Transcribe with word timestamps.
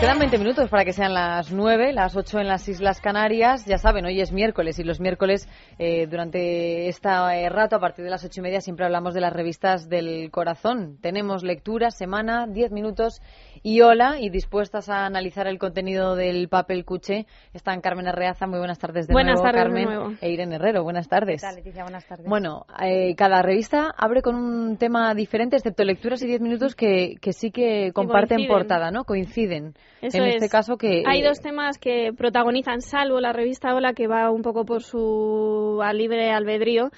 Quedan 0.00 0.18
20 0.18 0.38
minutos 0.38 0.70
para 0.70 0.86
que 0.86 0.94
sean 0.94 1.12
las 1.12 1.52
9, 1.52 1.92
las 1.92 2.16
8 2.16 2.38
en 2.38 2.48
las 2.48 2.66
Islas 2.70 3.02
Canarias. 3.02 3.66
Ya 3.66 3.76
saben, 3.76 4.06
hoy 4.06 4.18
es 4.22 4.32
miércoles 4.32 4.78
y 4.78 4.82
los 4.82 4.98
miércoles 4.98 5.46
eh, 5.78 6.06
durante 6.06 6.88
este 6.88 7.10
rato, 7.50 7.76
a 7.76 7.80
partir 7.80 8.06
de 8.06 8.10
las 8.10 8.24
8 8.24 8.40
y 8.40 8.42
media, 8.42 8.62
siempre 8.62 8.86
hablamos 8.86 9.12
de 9.12 9.20
las 9.20 9.30
revistas 9.30 9.90
del 9.90 10.30
corazón. 10.30 10.96
Tenemos 11.02 11.42
lectura, 11.42 11.90
semana, 11.90 12.46
10 12.46 12.72
minutos 12.72 13.20
y 13.62 13.82
hola, 13.82 14.18
y 14.18 14.30
dispuestas 14.30 14.88
a 14.88 15.04
analizar 15.04 15.46
el 15.46 15.58
contenido 15.58 16.16
del 16.16 16.48
papel 16.48 16.86
cuché 16.86 17.26
están 17.52 17.82
Carmen 17.82 18.08
Arreaza. 18.08 18.46
Muy 18.46 18.58
buenas 18.58 18.78
tardes 18.78 19.06
de 19.06 19.12
buenas 19.12 19.34
nuevo, 19.34 19.52
tardes 19.52 19.62
Carmen. 19.62 19.86
De 19.86 19.94
nuevo. 19.94 20.14
E 20.22 20.30
Irene 20.30 20.56
Herrero, 20.56 20.82
buenas 20.82 21.08
tardes. 21.08 21.42
¿Qué 21.42 21.46
tal, 21.46 21.56
Leticia? 21.56 21.82
Buenas 21.82 22.06
tardes. 22.06 22.26
Bueno, 22.26 22.64
eh, 22.82 23.14
cada 23.16 23.42
revista 23.42 23.94
abre 23.94 24.22
con 24.22 24.34
un 24.34 24.78
tema 24.78 25.14
diferente, 25.14 25.56
excepto 25.56 25.84
lecturas 25.84 26.22
y 26.22 26.26
10 26.26 26.40
minutos 26.40 26.74
que, 26.74 27.16
que 27.20 27.34
sí 27.34 27.50
que 27.50 27.92
comparten 27.92 28.48
portada, 28.48 28.90
¿no? 28.90 29.04
Coinciden. 29.04 29.74
Eso 30.00 30.18
en 30.18 30.24
es. 30.24 30.34
este 30.36 30.48
caso 30.48 30.76
que... 30.76 31.02
Hay 31.06 31.20
eh, 31.20 31.24
dos 31.24 31.40
temas 31.40 31.78
que 31.78 32.12
protagonizan, 32.16 32.80
salvo 32.80 33.20
la 33.20 33.32
revista 33.32 33.74
Hola, 33.74 33.92
que 33.92 34.06
va 34.06 34.30
un 34.30 34.42
poco 34.42 34.64
por 34.64 34.82
su 34.82 35.82
libre 35.94 36.30
albedrío. 36.30 36.90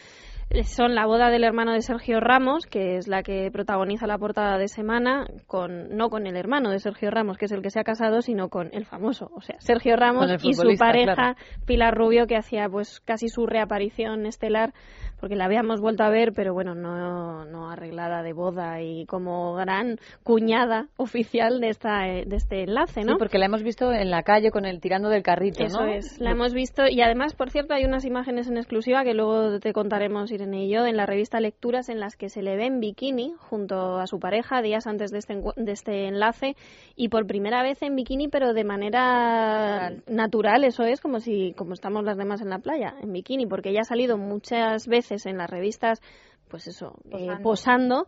Son 0.64 0.94
la 0.94 1.06
boda 1.06 1.30
del 1.30 1.44
hermano 1.44 1.72
de 1.72 1.80
Sergio 1.80 2.20
Ramos, 2.20 2.66
que 2.66 2.96
es 2.96 3.08
la 3.08 3.22
que 3.22 3.50
protagoniza 3.50 4.06
la 4.06 4.18
portada 4.18 4.58
de 4.58 4.68
semana, 4.68 5.26
con 5.46 5.96
no 5.96 6.10
con 6.10 6.26
el 6.26 6.36
hermano 6.36 6.70
de 6.70 6.78
Sergio 6.78 7.10
Ramos, 7.10 7.38
que 7.38 7.46
es 7.46 7.52
el 7.52 7.62
que 7.62 7.70
se 7.70 7.80
ha 7.80 7.84
casado, 7.84 8.20
sino 8.20 8.48
con 8.48 8.68
el 8.72 8.84
famoso, 8.84 9.30
o 9.34 9.40
sea, 9.40 9.56
Sergio 9.60 9.96
Ramos 9.96 10.30
y 10.42 10.54
su 10.54 10.76
pareja 10.78 11.14
claro. 11.14 11.36
Pilar 11.66 11.94
Rubio, 11.94 12.26
que 12.26 12.36
hacía 12.36 12.68
pues 12.68 13.00
casi 13.00 13.28
su 13.28 13.46
reaparición 13.46 14.26
estelar, 14.26 14.74
porque 15.20 15.36
la 15.36 15.44
habíamos 15.44 15.80
vuelto 15.80 16.02
a 16.02 16.10
ver, 16.10 16.32
pero 16.34 16.52
bueno, 16.52 16.74
no, 16.74 17.44
no 17.44 17.70
arreglada 17.70 18.22
de 18.22 18.32
boda 18.32 18.82
y 18.82 19.06
como 19.06 19.54
gran 19.54 19.98
cuñada 20.22 20.88
oficial 20.96 21.60
de 21.60 21.68
esta 21.68 22.08
eh, 22.08 22.24
de 22.26 22.36
este 22.36 22.64
enlace, 22.64 23.04
¿no? 23.04 23.12
Sí, 23.12 23.18
porque 23.18 23.38
la 23.38 23.46
hemos 23.46 23.62
visto 23.62 23.92
en 23.92 24.10
la 24.10 24.22
calle 24.22 24.50
con 24.50 24.66
el 24.66 24.80
tirando 24.80 25.08
del 25.08 25.22
carrito, 25.22 25.64
Eso 25.64 25.86
¿no? 25.86 25.92
es, 25.92 26.18
la 26.20 26.32
hemos 26.32 26.52
visto 26.52 26.88
y 26.88 27.00
además, 27.00 27.34
por 27.34 27.50
cierto, 27.50 27.72
hay 27.72 27.84
unas 27.84 28.04
imágenes 28.04 28.48
en 28.48 28.56
exclusiva 28.56 29.04
que 29.04 29.14
luego 29.14 29.60
te 29.60 29.72
contaremos, 29.72 30.30
Yo, 30.68 30.86
en 30.86 30.96
la 30.96 31.06
revista 31.06 31.40
Lecturas 31.40 31.88
en 31.88 32.00
las 32.00 32.16
que 32.16 32.28
se 32.28 32.42
le 32.42 32.56
ve 32.56 32.66
en 32.66 32.80
bikini 32.80 33.34
junto 33.38 33.98
a 33.98 34.06
su 34.06 34.18
pareja 34.18 34.62
días 34.62 34.86
antes 34.86 35.10
de 35.10 35.18
este, 35.18 35.34
de 35.56 35.72
este 35.72 36.06
enlace 36.08 36.56
y 36.96 37.08
por 37.08 37.26
primera 37.26 37.62
vez 37.62 37.82
en 37.82 37.96
bikini, 37.96 38.28
pero 38.28 38.52
de 38.52 38.64
manera 38.64 39.92
natural, 40.06 40.64
eso 40.64 40.84
es, 40.84 41.00
como 41.00 41.20
si 41.20 41.52
como 41.54 41.74
estamos 41.74 42.04
las 42.04 42.16
demás 42.16 42.40
en 42.40 42.50
la 42.50 42.58
playa, 42.58 42.94
en 43.00 43.12
bikini, 43.12 43.46
porque 43.46 43.70
ella 43.70 43.82
ha 43.82 43.84
salido 43.84 44.18
muchas 44.18 44.86
veces 44.86 45.26
en 45.26 45.38
las 45.38 45.50
revistas, 45.50 46.00
pues 46.48 46.66
eso, 46.66 46.94
eh, 47.06 47.10
Posando. 47.10 47.42
posando, 47.42 48.06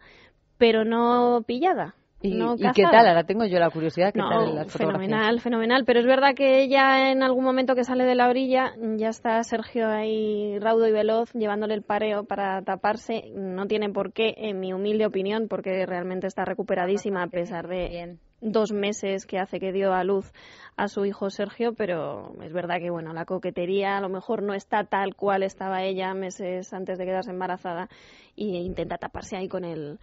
pero 0.58 0.84
no 0.84 1.42
pillada. 1.46 1.94
¿Y, 2.24 2.32
no 2.38 2.54
y 2.54 2.72
qué 2.72 2.84
tal? 2.84 3.06
Ahora 3.06 3.24
tengo 3.24 3.44
yo 3.44 3.58
la 3.58 3.68
curiosidad. 3.68 4.10
¿Qué 4.10 4.18
No, 4.18 4.30
tal 4.30 4.54
las 4.54 4.72
fenomenal, 4.72 5.40
fenomenal. 5.40 5.84
Pero 5.84 6.00
es 6.00 6.06
verdad 6.06 6.34
que 6.34 6.62
ella 6.62 7.10
en 7.12 7.22
algún 7.22 7.44
momento 7.44 7.74
que 7.74 7.84
sale 7.84 8.04
de 8.04 8.14
la 8.14 8.30
orilla 8.30 8.72
ya 8.96 9.10
está 9.10 9.42
Sergio 9.44 9.88
ahí 9.88 10.58
raudo 10.58 10.88
y 10.88 10.92
veloz 10.92 11.32
llevándole 11.34 11.74
el 11.74 11.82
pareo 11.82 12.24
para 12.24 12.62
taparse. 12.62 13.30
No 13.34 13.66
tiene 13.66 13.90
por 13.90 14.14
qué, 14.14 14.32
en 14.38 14.58
mi 14.58 14.72
humilde 14.72 15.04
opinión, 15.04 15.48
porque 15.48 15.84
realmente 15.84 16.26
está 16.26 16.46
recuperadísima 16.46 17.22
a 17.22 17.26
pesar 17.26 17.68
de 17.68 17.88
Bien. 17.88 18.20
dos 18.40 18.72
meses 18.72 19.26
que 19.26 19.38
hace 19.38 19.60
que 19.60 19.72
dio 19.72 19.92
a 19.92 20.02
luz 20.02 20.32
a 20.76 20.88
su 20.88 21.04
hijo 21.04 21.28
Sergio, 21.28 21.74
pero 21.74 22.32
es 22.42 22.54
verdad 22.54 22.78
que 22.78 22.88
bueno, 22.88 23.12
la 23.12 23.26
coquetería 23.26 23.98
a 23.98 24.00
lo 24.00 24.08
mejor 24.08 24.42
no 24.42 24.54
está 24.54 24.84
tal 24.84 25.14
cual 25.14 25.42
estaba 25.42 25.82
ella 25.82 26.14
meses 26.14 26.72
antes 26.72 26.96
de 26.96 27.04
quedarse 27.04 27.30
embarazada 27.30 27.90
y 28.34 28.56
intenta 28.56 28.96
taparse 28.96 29.36
ahí 29.36 29.46
con 29.46 29.64
el 29.64 29.98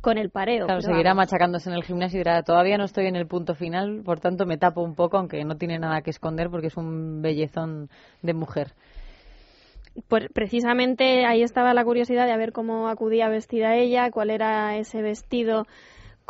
con 0.00 0.18
el 0.18 0.30
pareo. 0.30 0.66
Claro, 0.66 0.80
seguirá 0.80 1.10
vamos. 1.10 1.24
machacándose 1.24 1.70
en 1.70 1.76
el 1.76 1.84
gimnasio 1.84 2.18
y 2.18 2.20
dirá, 2.20 2.42
todavía 2.42 2.78
no 2.78 2.84
estoy 2.84 3.06
en 3.06 3.16
el 3.16 3.26
punto 3.26 3.54
final, 3.54 4.02
por 4.04 4.20
tanto 4.20 4.46
me 4.46 4.56
tapo 4.58 4.82
un 4.82 4.94
poco, 4.94 5.18
aunque 5.18 5.44
no 5.44 5.56
tiene 5.56 5.78
nada 5.78 6.02
que 6.02 6.10
esconder 6.10 6.50
porque 6.50 6.68
es 6.68 6.76
un 6.76 7.22
bellezón 7.22 7.90
de 8.22 8.34
mujer. 8.34 8.72
Pues 10.08 10.28
precisamente 10.32 11.26
ahí 11.26 11.42
estaba 11.42 11.74
la 11.74 11.84
curiosidad 11.84 12.26
de 12.26 12.32
a 12.32 12.36
ver 12.36 12.52
cómo 12.52 12.88
acudía 12.88 13.28
vestida 13.28 13.76
ella, 13.76 14.10
cuál 14.10 14.30
era 14.30 14.76
ese 14.76 15.02
vestido 15.02 15.66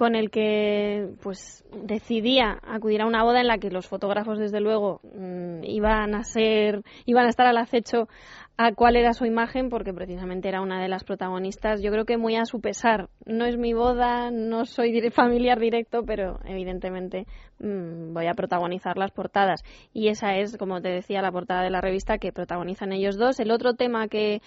con 0.01 0.15
el 0.15 0.31
que 0.31 1.11
pues 1.23 1.63
decidía 1.85 2.59
acudir 2.63 3.03
a 3.03 3.07
una 3.07 3.23
boda 3.23 3.43
en 3.43 3.49
la 3.49 3.59
que 3.59 3.69
los 3.69 3.87
fotógrafos 3.87 4.39
desde 4.39 4.59
luego 4.59 5.03
mm, 5.03 5.63
iban 5.65 6.15
a 6.15 6.25
ser 6.25 6.83
iban 7.05 7.27
a 7.27 7.29
estar 7.29 7.47
al 7.47 7.59
acecho 7.59 8.09
a 8.57 8.73
cuál 8.73 8.97
era 8.97 9.13
su 9.13 9.27
imagen 9.27 9.69
porque 9.69 9.93
precisamente 9.93 10.49
era 10.49 10.63
una 10.63 10.81
de 10.81 10.89
las 10.89 11.05
protagonistas. 11.05 11.83
Yo 11.83 11.91
creo 11.91 12.07
que 12.07 12.17
muy 12.17 12.37
a 12.37 12.47
su 12.47 12.63
pesar. 12.63 13.11
No 13.27 13.45
es 13.45 13.59
mi 13.59 13.75
boda 13.75 14.31
no 14.31 14.65
soy 14.65 15.11
familiar 15.11 15.61
directo 15.61 16.03
pero 16.07 16.41
evidentemente 16.47 17.27
mm, 17.59 18.15
voy 18.15 18.27
a 18.27 18.33
protagonizar 18.33 18.97
las 18.97 19.11
portadas. 19.11 19.63
Y 19.93 20.09
esa 20.09 20.37
es 20.37 20.57
como 20.57 20.81
te 20.81 20.89
decía 20.89 21.21
la 21.21 21.31
portada 21.31 21.63
de 21.63 21.69
la 21.69 21.83
revista 21.83 22.17
que 22.17 22.33
protagonizan 22.33 22.93
ellos 22.93 23.19
dos. 23.19 23.39
El 23.39 23.51
otro 23.51 23.75
tema 23.75 24.09
que 24.09 24.41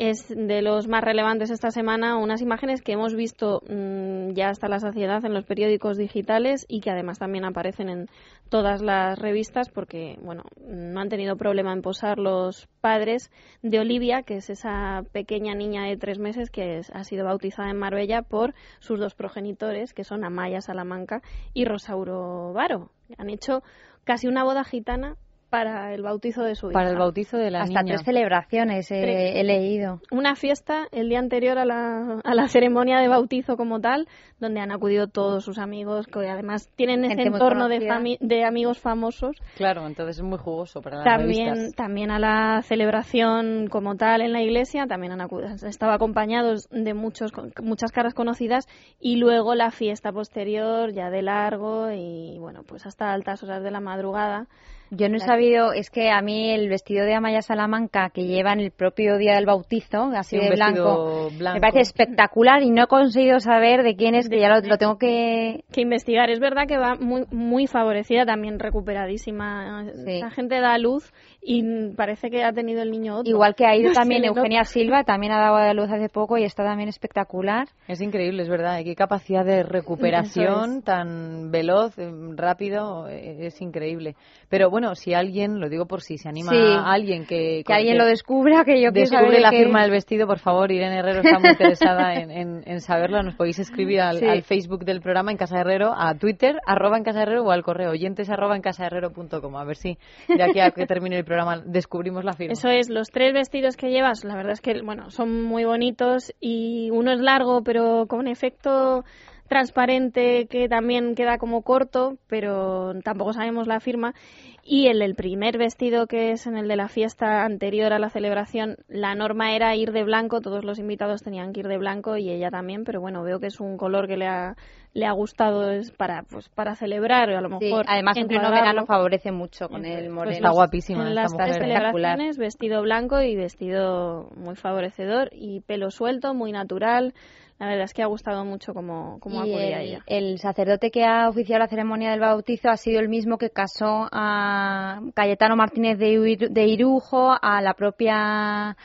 es 0.00 0.28
de 0.34 0.62
los 0.62 0.88
más 0.88 1.04
relevantes 1.04 1.50
esta 1.50 1.70
semana, 1.70 2.16
unas 2.16 2.40
imágenes 2.40 2.80
que 2.80 2.92
hemos 2.92 3.14
visto 3.14 3.62
mm, 3.68 4.30
ya 4.32 4.48
hasta 4.48 4.66
la 4.66 4.80
saciedad 4.80 5.22
en 5.26 5.34
los 5.34 5.44
periódicos 5.44 5.98
digitales 5.98 6.64
y 6.68 6.80
que 6.80 6.90
además 6.90 7.18
también 7.18 7.44
aparecen 7.44 7.90
en 7.90 8.06
todas 8.48 8.80
las 8.80 9.18
revistas 9.18 9.68
porque, 9.68 10.18
bueno, 10.22 10.44
no 10.66 11.00
han 11.00 11.10
tenido 11.10 11.36
problema 11.36 11.74
en 11.74 11.82
posar 11.82 12.18
los 12.18 12.66
padres 12.80 13.30
de 13.60 13.78
Olivia, 13.78 14.22
que 14.22 14.38
es 14.38 14.48
esa 14.48 15.02
pequeña 15.12 15.54
niña 15.54 15.84
de 15.84 15.98
tres 15.98 16.18
meses 16.18 16.48
que 16.48 16.80
ha 16.90 17.04
sido 17.04 17.26
bautizada 17.26 17.68
en 17.68 17.76
Marbella 17.76 18.22
por 18.22 18.54
sus 18.78 18.98
dos 18.98 19.14
progenitores, 19.14 19.92
que 19.92 20.04
son 20.04 20.24
Amaya 20.24 20.62
Salamanca 20.62 21.20
y 21.52 21.66
Rosauro 21.66 22.54
Varo. 22.54 22.90
Han 23.18 23.28
hecho 23.28 23.62
casi 24.04 24.28
una 24.28 24.44
boda 24.44 24.64
gitana 24.64 25.18
para 25.50 25.92
el 25.92 26.02
bautizo 26.02 26.42
de 26.42 26.54
su 26.54 26.68
hija. 26.68 26.74
Para 26.78 26.90
el 26.90 26.96
bautizo 26.96 27.36
de 27.36 27.50
la 27.50 27.62
Hasta 27.62 27.82
tres 27.82 28.02
celebraciones 28.02 28.90
he 28.90 29.42
leído. 29.44 30.00
Una 30.10 30.36
fiesta 30.36 30.86
el 30.92 31.08
día 31.08 31.18
anterior 31.18 31.58
a 31.58 31.64
la, 31.64 32.20
a 32.22 32.34
la 32.34 32.48
ceremonia 32.48 33.00
de 33.00 33.08
bautizo 33.08 33.56
como 33.56 33.80
tal, 33.80 34.06
donde 34.38 34.60
han 34.60 34.70
acudido 34.70 35.08
todos 35.08 35.44
sus 35.44 35.58
amigos, 35.58 36.06
que 36.06 36.28
además 36.28 36.70
tienen 36.76 37.04
ese 37.04 37.22
entorno 37.22 37.68
de, 37.68 38.16
de 38.20 38.44
amigos 38.44 38.78
famosos. 38.78 39.36
Claro, 39.56 39.86
entonces 39.86 40.18
es 40.18 40.22
muy 40.22 40.38
jugoso 40.38 40.80
para 40.80 40.98
las 40.98 41.04
también, 41.04 41.72
También 41.72 42.10
a 42.10 42.18
la 42.18 42.62
celebración 42.62 43.66
como 43.68 43.96
tal 43.96 44.22
en 44.22 44.32
la 44.32 44.42
iglesia, 44.42 44.86
también 44.86 45.12
han 45.12 45.20
acudido, 45.20 45.50
estaba 45.66 45.94
acompañados 45.94 46.68
de 46.70 46.94
muchos, 46.94 47.32
muchas 47.62 47.90
caras 47.90 48.14
conocidas 48.14 48.66
y 49.00 49.16
luego 49.16 49.54
la 49.54 49.70
fiesta 49.70 50.12
posterior 50.12 50.92
ya 50.92 51.10
de 51.10 51.22
largo 51.22 51.90
y 51.90 52.38
bueno, 52.38 52.62
pues 52.66 52.86
hasta 52.86 53.12
altas 53.12 53.42
horas 53.42 53.62
de 53.62 53.70
la 53.70 53.80
madrugada 53.80 54.46
yo 54.90 55.08
no 55.08 55.16
he 55.16 55.20
sabido, 55.20 55.72
es 55.72 55.88
que 55.88 56.10
a 56.10 56.20
mí 56.20 56.50
el 56.50 56.68
vestido 56.68 57.04
de 57.04 57.14
Amaya 57.14 57.42
Salamanca 57.42 58.10
que 58.10 58.24
lleva 58.24 58.52
en 58.52 58.60
el 58.60 58.72
propio 58.72 59.18
día 59.18 59.36
del 59.36 59.46
bautizo, 59.46 60.10
así 60.16 60.36
de 60.36 60.50
blanco, 60.50 61.30
me 61.38 61.60
parece 61.60 61.80
espectacular 61.80 62.62
y 62.62 62.70
no 62.70 62.84
he 62.84 62.86
conseguido 62.88 63.38
saber 63.38 63.84
de 63.84 63.94
quién 63.94 64.16
es, 64.16 64.28
que 64.28 64.40
ya 64.40 64.48
lo, 64.48 64.60
tengo 64.78 64.98
que... 64.98 65.64
que... 65.72 65.82
investigar. 65.82 66.28
Es 66.28 66.40
verdad 66.40 66.64
que 66.66 66.76
va 66.76 66.96
muy, 66.96 67.24
muy 67.30 67.68
favorecida, 67.68 68.26
también 68.26 68.58
recuperadísima. 68.58 69.84
La 70.04 70.30
gente 70.30 70.60
da 70.60 70.76
luz 70.76 71.12
y 71.40 71.92
parece 71.94 72.28
que 72.28 72.42
ha 72.42 72.52
tenido 72.52 72.82
el 72.82 72.90
niño 72.90 73.18
otro. 73.18 73.30
Igual 73.30 73.54
que 73.54 73.66
ha 73.66 73.76
ido 73.76 73.92
también 73.92 74.24
Eugenia 74.24 74.64
Silva, 74.64 75.04
también 75.04 75.32
ha 75.32 75.38
dado 75.38 75.56
a 75.56 75.72
luz 75.72 75.88
hace 75.90 76.08
poco 76.08 76.36
y 76.36 76.42
está 76.42 76.64
también 76.64 76.88
espectacular. 76.88 77.68
Es 77.86 78.00
increíble, 78.00 78.42
es 78.42 78.48
verdad. 78.48 78.80
Qué 78.82 78.96
capacidad 78.96 79.44
de 79.44 79.62
recuperación 79.62 80.82
tan 80.82 81.52
veloz, 81.52 81.94
rápido, 82.34 83.06
es 83.06 83.60
increíble. 83.62 84.16
Pero 84.48 84.68
bueno, 84.68 84.79
bueno, 84.80 84.94
si 84.94 85.12
alguien, 85.12 85.60
lo 85.60 85.68
digo 85.68 85.84
por 85.84 86.00
si 86.00 86.16
se 86.16 86.26
anima 86.26 86.52
a 86.52 86.92
alguien 86.92 87.26
que... 87.26 87.62
Que 87.66 87.74
alguien 87.74 87.98
lo 87.98 88.06
descubra, 88.06 88.64
que 88.64 88.80
yo 88.80 88.90
Descubre 88.90 89.38
la 89.38 89.50
firma 89.50 89.82
del 89.82 89.90
vestido, 89.90 90.26
por 90.26 90.38
favor, 90.38 90.72
Irene 90.72 91.00
Herrero 91.00 91.20
está 91.20 91.38
muy 91.38 91.50
interesada 91.50 92.14
en, 92.14 92.30
en, 92.66 92.80
saberlo. 92.80 93.22
Nos 93.22 93.34
podéis 93.34 93.58
escribir 93.58 94.00
al, 94.00 94.42
Facebook 94.42 94.86
del 94.86 95.02
programa 95.02 95.32
en 95.32 95.36
Casa 95.36 95.60
Herrero, 95.60 95.92
a 95.94 96.14
Twitter, 96.14 96.60
arroba 96.66 96.96
en 96.96 97.04
Casa 97.04 97.22
Herrero 97.22 97.44
o 97.44 97.50
al 97.50 97.62
correo 97.62 97.90
oyentes 97.90 98.30
arroba 98.30 98.56
en 98.56 98.62
casaherrero.com. 98.62 99.56
A 99.56 99.64
ver 99.64 99.76
si 99.76 99.98
de 100.28 100.42
aquí 100.42 100.60
a 100.60 100.70
que 100.70 100.86
termine 100.86 101.18
el 101.18 101.24
programa 101.26 101.62
descubrimos 101.62 102.24
la 102.24 102.32
firma. 102.32 102.54
Eso 102.54 102.70
es, 102.70 102.88
los 102.88 103.10
tres 103.10 103.34
vestidos 103.34 103.76
que 103.76 103.90
llevas, 103.90 104.24
la 104.24 104.34
verdad 104.34 104.52
es 104.52 104.62
que, 104.62 104.80
bueno, 104.80 105.10
son 105.10 105.42
muy 105.42 105.64
bonitos 105.64 106.32
y 106.40 106.88
uno 106.90 107.12
es 107.12 107.20
largo, 107.20 107.62
pero 107.62 108.06
con 108.06 108.28
efecto 108.28 109.04
transparente 109.50 110.46
que 110.46 110.68
también 110.68 111.16
queda 111.16 111.36
como 111.36 111.62
corto, 111.62 112.16
pero 112.28 112.92
tampoco 113.02 113.32
sabemos 113.32 113.66
la 113.66 113.80
firma. 113.80 114.14
Y 114.62 114.88
el, 114.88 115.02
el 115.02 115.14
primer 115.14 115.58
vestido, 115.58 116.06
que 116.06 116.32
es 116.32 116.46
en 116.46 116.56
el 116.56 116.68
de 116.68 116.76
la 116.76 116.88
fiesta 116.88 117.44
anterior 117.44 117.92
a 117.92 117.98
la 117.98 118.10
celebración, 118.10 118.76
la 118.88 119.14
norma 119.14 119.54
era 119.54 119.74
ir 119.74 119.92
de 119.92 120.04
blanco, 120.04 120.40
todos 120.40 120.64
los 120.64 120.78
invitados 120.78 121.22
tenían 121.22 121.52
que 121.52 121.60
ir 121.60 121.68
de 121.68 121.78
blanco 121.78 122.16
y 122.16 122.30
ella 122.30 122.50
también, 122.50 122.84
pero 122.84 123.00
bueno, 123.00 123.22
veo 123.22 123.40
que 123.40 123.46
es 123.46 123.60
un 123.60 123.76
color 123.76 124.06
que 124.06 124.16
le 124.16 124.26
ha, 124.26 124.56
le 124.92 125.06
ha 125.06 125.12
gustado 125.12 125.70
es 125.70 125.92
para 125.92 126.24
pues 126.24 126.48
para 126.48 126.74
celebrar 126.74 127.30
a 127.30 127.40
lo 127.40 127.48
mejor 127.48 127.84
además 127.88 128.16
en 128.16 128.26
pleno 128.26 128.50
verano 128.50 128.86
favorece 128.86 129.30
mucho 129.30 129.68
con 129.68 129.84
el 129.84 130.04
pues 130.04 130.10
moreno. 130.10 130.36
Está 130.36 130.50
guapísima 130.50 131.08
en 131.08 131.14
las 131.14 131.36
tres 131.36 131.56
celebraciones 131.56 132.38
vestido 132.38 132.82
blanco 132.82 133.20
y 133.20 133.36
vestido 133.36 134.30
muy 134.36 134.56
favorecedor 134.56 135.30
y 135.32 135.60
pelo 135.60 135.90
suelto 135.90 136.34
muy 136.34 136.50
natural 136.50 137.14
la 137.60 137.66
verdad 137.66 137.84
es 137.84 137.92
que 137.92 138.02
ha 138.02 138.06
gustado 138.06 138.42
mucho 138.46 138.72
cómo, 138.72 139.18
cómo 139.20 139.40
acudía 139.40 139.82
el, 139.82 139.88
ella. 139.88 139.98
El 140.06 140.38
sacerdote 140.38 140.90
que 140.90 141.04
ha 141.04 141.28
oficiado 141.28 141.58
la 141.58 141.68
ceremonia 141.68 142.10
del 142.10 142.20
bautizo 142.20 142.70
ha 142.70 142.78
sido 142.78 143.00
el 143.00 143.10
mismo 143.10 143.36
que 143.36 143.50
casó 143.50 144.08
a 144.10 144.98
Cayetano 145.14 145.56
Martínez 145.56 145.98
de, 145.98 146.66
Irujo, 146.66 147.36
a 147.38 147.60
la 147.60 147.74
propia 147.74 148.78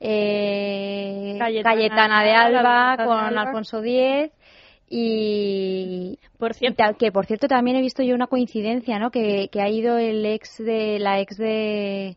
eh, 0.00 1.36
Cayetana, 1.38 2.24
de 2.24 2.32
Alba, 2.32 2.96
con 3.04 3.38
Alfonso 3.38 3.84
X 3.84 4.32
y 4.88 6.18
por 6.38 6.54
cierto 6.54 6.84
que 6.98 7.12
por 7.12 7.26
cierto 7.26 7.48
también 7.48 7.76
he 7.76 7.80
visto 7.80 8.02
yo 8.02 8.14
una 8.14 8.26
coincidencia 8.26 8.98
no 8.98 9.10
que, 9.10 9.48
que 9.50 9.62
ha 9.62 9.68
ido 9.68 9.96
el 9.96 10.24
ex 10.26 10.58
de 10.58 10.98
la 10.98 11.18
ex 11.20 11.38
de 11.38 12.16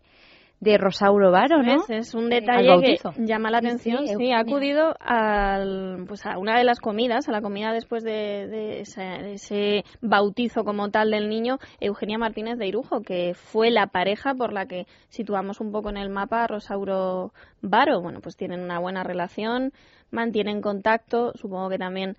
de 0.59 0.77
Rosauro 0.77 1.31
Varo, 1.31 1.61
¿no? 1.61 1.83
Es, 1.89 2.13
un 2.13 2.29
detalle 2.29 2.79
que 2.81 3.25
llama 3.25 3.51
la 3.51 3.59
atención. 3.59 4.07
Sí, 4.07 4.31
ha 4.31 4.39
acudido 4.39 4.95
al, 4.99 6.05
pues 6.07 6.25
a 6.25 6.37
una 6.37 6.57
de 6.57 6.63
las 6.63 6.79
comidas, 6.79 7.27
a 7.27 7.31
la 7.31 7.41
comida 7.41 7.71
después 7.73 8.03
de, 8.03 8.81
ese, 8.81 9.83
bautizo 10.01 10.63
como 10.63 10.89
tal 10.89 11.11
del 11.11 11.29
niño, 11.29 11.59
Eugenia 11.79 12.17
Martínez 12.17 12.57
de 12.57 12.67
Irujo, 12.67 13.01
que 13.01 13.33
fue 13.35 13.69
la 13.69 13.87
pareja 13.87 14.33
por 14.33 14.53
la 14.53 14.65
que 14.65 14.87
situamos 15.09 15.59
un 15.59 15.71
poco 15.71 15.89
en 15.89 15.97
el 15.97 16.09
mapa 16.09 16.47
Rosauro 16.47 17.33
Varo. 17.61 18.01
Bueno, 18.01 18.19
pues 18.21 18.37
tienen 18.37 18.61
una 18.61 18.79
buena 18.79 19.03
relación, 19.03 19.71
mantienen 20.11 20.61
contacto, 20.61 21.33
supongo 21.35 21.69
que 21.69 21.77
también 21.77 22.15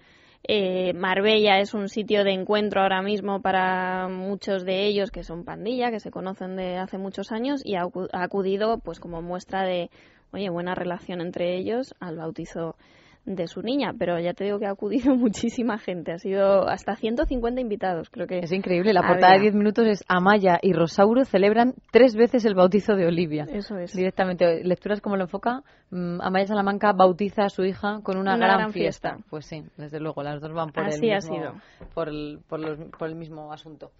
eh, 0.48 0.92
Marbella 0.94 1.58
es 1.58 1.74
un 1.74 1.88
sitio 1.88 2.22
de 2.22 2.32
encuentro 2.32 2.80
ahora 2.80 3.02
mismo 3.02 3.40
para 3.42 4.08
muchos 4.08 4.64
de 4.64 4.86
ellos 4.86 5.10
que 5.10 5.24
son 5.24 5.44
pandilla, 5.44 5.90
que 5.90 6.00
se 6.00 6.10
conocen 6.10 6.56
de 6.56 6.76
hace 6.78 6.98
muchos 6.98 7.32
años 7.32 7.62
y 7.64 7.74
ha 7.74 7.84
acudido 8.12 8.78
pues 8.78 9.00
como 9.00 9.22
muestra 9.22 9.62
de, 9.62 9.90
oye, 10.32 10.48
buena 10.48 10.74
relación 10.74 11.20
entre 11.20 11.56
ellos. 11.56 11.94
Al 11.98 12.16
bautizo 12.16 12.76
de 13.26 13.48
su 13.48 13.60
niña, 13.60 13.92
pero 13.98 14.18
ya 14.20 14.32
te 14.32 14.44
digo 14.44 14.58
que 14.58 14.66
ha 14.66 14.70
acudido 14.70 15.14
muchísima 15.16 15.78
gente, 15.78 16.12
ha 16.12 16.18
sido 16.18 16.68
hasta 16.68 16.94
150 16.94 17.60
invitados, 17.60 18.08
creo 18.08 18.26
que 18.26 18.38
es 18.38 18.52
increíble. 18.52 18.92
La 18.92 19.06
portada 19.06 19.34
de 19.34 19.40
10 19.40 19.54
minutos 19.54 19.86
es 19.86 20.04
Amaya 20.08 20.58
y 20.62 20.72
Rosauro 20.72 21.24
celebran 21.24 21.74
tres 21.90 22.14
veces 22.16 22.44
el 22.44 22.54
bautizo 22.54 22.94
de 22.94 23.06
Olivia. 23.06 23.46
Eso 23.52 23.76
es. 23.78 23.92
Directamente, 23.92 24.62
lecturas 24.64 25.00
como 25.00 25.16
lo 25.16 25.24
enfoca, 25.24 25.62
mm, 25.90 26.20
Amaya 26.22 26.46
Salamanca 26.46 26.92
bautiza 26.92 27.44
a 27.44 27.48
su 27.48 27.64
hija 27.64 28.00
con 28.02 28.16
una, 28.16 28.36
gran, 28.36 28.72
fiesta. 28.72 29.18
Pues 29.28 29.46
sí, 29.46 29.64
desde 29.76 30.00
luego, 30.00 30.22
las 30.22 30.40
dos 30.40 30.52
van 30.52 30.70
por 30.70 30.84
el 30.84 31.00
mismo, 31.00 31.60
Por, 31.94 32.08
el, 32.08 32.38
por 32.48 33.08
el 33.08 33.14
mismo 33.16 33.52
asunto. 33.52 33.90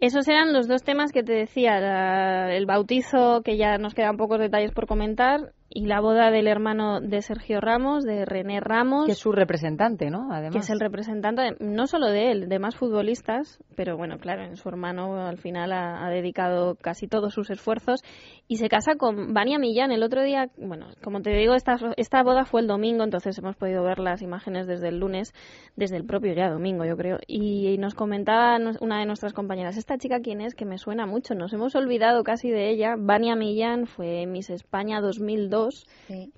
Esos 0.00 0.26
eran 0.28 0.54
los 0.54 0.66
dos 0.66 0.82
temas 0.82 1.12
que 1.12 1.22
te 1.22 1.34
decía, 1.34 2.48
el 2.50 2.64
bautizo, 2.64 3.42
que 3.42 3.58
ya 3.58 3.76
nos 3.76 3.94
quedan 3.94 4.16
pocos 4.16 4.38
detalles 4.38 4.72
por 4.72 4.86
comentar, 4.86 5.52
y 5.72 5.86
la 5.86 6.00
boda 6.00 6.32
del 6.32 6.48
hermano 6.48 7.00
de 7.00 7.22
Sergio 7.22 7.60
Ramos, 7.60 8.02
de 8.02 8.24
René 8.24 8.58
Ramos. 8.58 9.06
Que 9.06 9.12
es 9.12 9.18
su 9.18 9.30
representante, 9.30 10.10
¿no? 10.10 10.32
Además. 10.32 10.52
Que 10.52 10.58
es 10.58 10.70
el 10.70 10.80
representante, 10.80 11.54
no 11.60 11.86
solo 11.86 12.08
de 12.08 12.32
él, 12.32 12.48
de 12.48 12.58
más 12.58 12.74
futbolistas, 12.74 13.62
pero 13.76 13.96
bueno, 13.96 14.18
claro, 14.18 14.42
en 14.42 14.56
su 14.56 14.68
hermano 14.68 15.24
al 15.24 15.38
final 15.38 15.72
ha, 15.72 16.10
dedicado 16.10 16.74
casi 16.74 17.06
todos 17.06 17.32
sus 17.32 17.50
esfuerzos 17.50 18.02
y 18.48 18.56
se 18.56 18.68
casa 18.68 18.96
con 18.96 19.32
Vania 19.32 19.60
Millán. 19.60 19.92
El 19.92 20.02
otro 20.02 20.24
día, 20.24 20.50
bueno, 20.58 20.88
como 21.04 21.22
te 21.22 21.30
digo, 21.30 21.54
esta, 21.54 21.76
esta 21.96 22.24
boda 22.24 22.44
fue 22.44 22.62
el 22.62 22.66
domingo, 22.66 23.04
entonces 23.04 23.38
hemos 23.38 23.54
podido 23.54 23.84
ver 23.84 24.00
las 24.00 24.22
imágenes 24.22 24.66
desde 24.66 24.88
el 24.88 24.98
lunes, 24.98 25.32
desde 25.76 25.96
el 25.96 26.04
propio 26.04 26.34
día 26.34 26.50
domingo, 26.50 26.84
yo 26.84 26.96
creo. 26.96 27.18
Y, 27.28 27.78
nos 27.78 27.94
comentaba 27.94 28.58
una 28.80 28.98
de 28.98 29.06
nuestras 29.06 29.32
compañeras, 29.32 29.76
¿esta 29.76 29.96
chica 29.96 30.18
quién 30.20 30.40
es? 30.40 30.54
Que 30.54 30.66
me 30.66 30.76
suena 30.76 31.06
mucho, 31.06 31.34
nos 31.34 31.52
hemos 31.52 31.76
olvidado 31.76 32.24
casi 32.24 32.50
de 32.50 32.68
ella. 32.68 32.96
Vania 32.98 33.36
Millán 33.36 33.86
fue 33.86 34.26
Miss 34.26 34.50
España 34.50 35.00
2002 35.00 35.59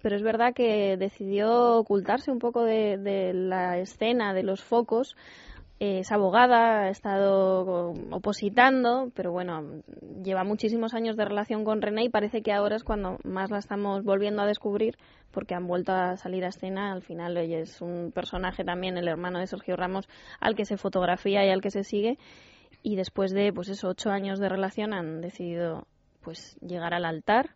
pero 0.02 0.16
es 0.16 0.22
verdad 0.22 0.54
que 0.54 0.96
decidió 0.96 1.76
ocultarse 1.76 2.30
un 2.30 2.38
poco 2.38 2.64
de, 2.64 3.32
la 3.34 3.78
escena, 3.78 4.34
de 4.34 4.42
los 4.42 4.62
focos. 4.62 5.16
Eh, 5.80 6.00
es 6.00 6.12
abogada, 6.12 6.82
ha 6.82 6.88
estado 6.90 7.92
opositando, 8.10 9.10
pero 9.14 9.32
bueno, 9.32 9.82
lleva 10.22 10.44
muchísimos 10.44 10.94
años 10.94 11.16
de 11.16 11.24
relación 11.24 11.64
con 11.64 11.82
René 11.82 12.04
y 12.04 12.08
parece 12.08 12.42
que 12.42 12.52
ahora 12.52 12.76
es 12.76 12.84
cuando 12.84 13.18
más 13.24 13.50
la 13.50 13.58
estamos 13.58 14.04
volviendo 14.04 14.42
a 14.42 14.46
descubrir 14.46 14.96
porque 15.32 15.54
han 15.54 15.66
vuelto 15.66 15.92
a 15.92 16.16
salir 16.16 16.44
a 16.44 16.48
escena. 16.48 16.92
Al 16.92 17.02
final 17.02 17.36
ella 17.36 17.58
es 17.58 17.80
un 17.80 18.12
personaje 18.14 18.64
también, 18.64 18.96
el 18.96 19.08
hermano 19.08 19.40
de 19.40 19.48
Sergio 19.48 19.74
Ramos, 19.74 20.08
al 20.38 20.54
que 20.54 20.64
se 20.64 20.76
fotografía 20.76 21.44
y 21.44 21.50
al 21.50 21.60
que 21.60 21.70
se 21.70 21.82
sigue. 21.82 22.16
Y 22.84 22.96
después 22.96 23.32
de, 23.32 23.52
pues 23.52 23.68
eso, 23.68 23.88
ocho 23.88 24.10
años 24.10 24.38
de 24.38 24.48
relación 24.48 24.92
han 24.92 25.20
decidido 25.20 25.86
pues 26.22 26.56
llegar 26.60 26.94
al 26.94 27.04
altar 27.04 27.50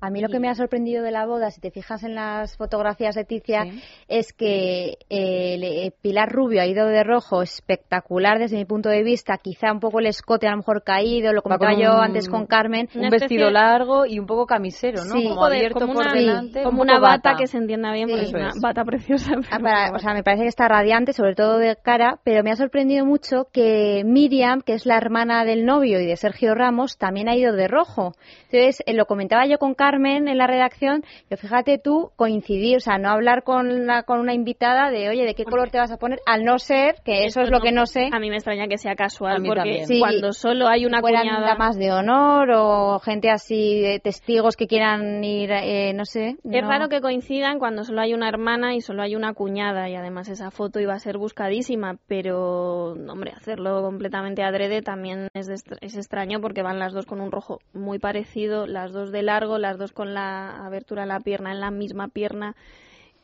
a 0.00 0.10
mí 0.10 0.20
lo 0.22 0.28
que 0.28 0.40
me 0.40 0.48
ha 0.48 0.54
sorprendido 0.54 1.02
de 1.02 1.10
la 1.10 1.26
boda, 1.26 1.50
si 1.50 1.60
te 1.60 1.70
fijas 1.70 2.02
en 2.04 2.14
las 2.14 2.56
fotografías 2.56 3.14
de 3.14 3.24
Ticia, 3.24 3.66
es 4.08 4.32
que 4.32 4.96
eh, 5.10 5.92
Pilar 6.00 6.30
Rubio 6.30 6.62
ha 6.62 6.66
ido 6.66 6.86
de 6.86 7.04
rojo 7.04 7.42
espectacular 7.42 8.38
desde 8.38 8.56
mi 8.56 8.64
punto 8.64 8.88
de 8.88 9.02
vista. 9.02 9.36
Quizá 9.36 9.72
un 9.72 9.80
poco 9.80 10.00
el 10.00 10.06
escote 10.06 10.46
a 10.46 10.52
lo 10.52 10.58
mejor 10.58 10.82
caído, 10.84 11.34
lo 11.34 11.42
comentaba 11.42 11.74
yo 11.74 11.92
antes 12.00 12.30
con 12.30 12.46
Carmen. 12.46 12.88
Un 12.94 13.10
vestido 13.10 13.50
largo 13.50 14.06
y 14.06 14.18
un 14.18 14.26
poco 14.26 14.46
camisero, 14.46 15.04
¿no? 15.04 15.14
como 15.14 15.44
abierto 15.44 15.86
por 15.86 15.96
una, 15.96 16.14
delante. 16.14 16.62
Como 16.62 16.80
una 16.80 16.98
bata, 16.98 17.34
que 17.36 17.46
se 17.46 17.58
entienda 17.58 17.92
bien, 17.92 18.08
porque 18.08 18.24
es 18.24 18.32
una 18.32 18.52
bata 18.60 18.84
preciosa. 18.84 19.32
Ah, 19.50 19.92
o 19.94 19.98
sea, 19.98 20.14
me 20.14 20.22
parece 20.22 20.44
que 20.44 20.48
está 20.48 20.66
radiante, 20.66 21.12
sobre 21.12 21.34
todo 21.34 21.58
de 21.58 21.76
cara, 21.76 22.18
pero 22.24 22.42
me 22.42 22.50
ha 22.50 22.56
sorprendido 22.56 23.04
mucho 23.04 23.48
que 23.52 24.02
Miriam, 24.04 24.62
que 24.62 24.72
es 24.72 24.86
la 24.86 24.96
hermana 24.96 25.44
del 25.44 25.66
novio 25.66 26.00
y 26.00 26.06
de 26.06 26.16
Sergio 26.16 26.54
Ramos, 26.54 26.96
también 26.96 27.28
ha 27.28 27.36
ido 27.36 27.54
de 27.54 27.68
rojo. 27.68 28.12
Entonces, 28.50 28.82
eh, 28.86 28.94
lo 28.94 29.04
comentaba 29.04 29.46
yo 29.46 29.58
con 29.58 29.74
Carmen 29.74 29.89
Carmen 29.90 30.28
en 30.28 30.38
la 30.38 30.46
redacción, 30.46 31.02
que 31.28 31.36
fíjate 31.36 31.78
tú, 31.78 32.12
coincidir, 32.14 32.76
o 32.76 32.80
sea, 32.80 32.98
no 32.98 33.10
hablar 33.10 33.42
con, 33.42 33.86
la, 33.86 34.04
con 34.04 34.20
una 34.20 34.34
invitada 34.34 34.88
de, 34.90 35.08
oye, 35.08 35.24
¿de 35.24 35.34
qué 35.34 35.44
color 35.44 35.70
te 35.70 35.78
vas 35.78 35.90
a 35.90 35.96
poner? 35.96 36.20
Al 36.26 36.44
no 36.44 36.58
ser, 36.60 36.96
que 37.04 37.24
eso 37.24 37.40
es 37.40 37.50
lo 37.50 37.60
que 37.60 37.72
no 37.72 37.86
sé. 37.86 38.08
A 38.12 38.20
mí 38.20 38.30
me 38.30 38.36
extraña 38.36 38.68
que 38.68 38.78
sea 38.78 38.94
casual, 38.94 39.42
porque 39.44 39.84
cuando 39.98 40.32
solo 40.32 40.68
hay 40.68 40.86
una 40.86 41.00
cuñada... 41.00 41.56
más 41.56 41.76
de 41.76 41.90
honor 41.90 42.50
o 42.52 43.00
gente 43.00 43.30
así, 43.30 43.80
de 43.80 43.98
testigos 43.98 44.56
que 44.56 44.68
quieran 44.68 45.24
ir, 45.24 45.50
eh, 45.50 45.92
no 45.92 46.04
sé. 46.04 46.36
Es 46.44 46.66
raro 46.66 46.88
que 46.88 47.00
coincidan 47.00 47.58
cuando 47.58 47.82
solo 47.82 48.00
hay 48.02 48.14
una 48.14 48.28
hermana 48.28 48.76
y 48.76 48.80
solo 48.80 49.02
hay 49.02 49.16
una 49.16 49.34
cuñada, 49.34 49.88
y 49.88 49.96
además 49.96 50.28
esa 50.28 50.52
foto 50.52 50.78
iba 50.78 50.94
a 50.94 51.00
ser 51.00 51.18
buscadísima, 51.18 51.96
pero, 52.06 52.92
hombre, 52.92 53.32
hacerlo 53.32 53.82
completamente 53.82 54.44
adrede 54.44 54.82
también 54.82 55.28
es, 55.34 55.48
es 55.48 55.96
extraño 55.96 56.40
porque 56.40 56.62
van 56.62 56.78
las 56.78 56.92
dos 56.92 57.06
con 57.06 57.20
un 57.20 57.32
rojo 57.32 57.58
muy 57.72 57.98
parecido, 57.98 58.68
las 58.68 58.92
dos 58.92 59.10
de 59.10 59.22
largo, 59.22 59.58
las 59.58 59.79
dos 59.80 59.92
con 59.92 60.14
la 60.14 60.64
abertura 60.64 61.02
en 61.02 61.08
la 61.08 61.18
pierna, 61.18 61.50
en 61.50 61.58
la 61.58 61.72
misma 61.72 62.06
pierna. 62.06 62.54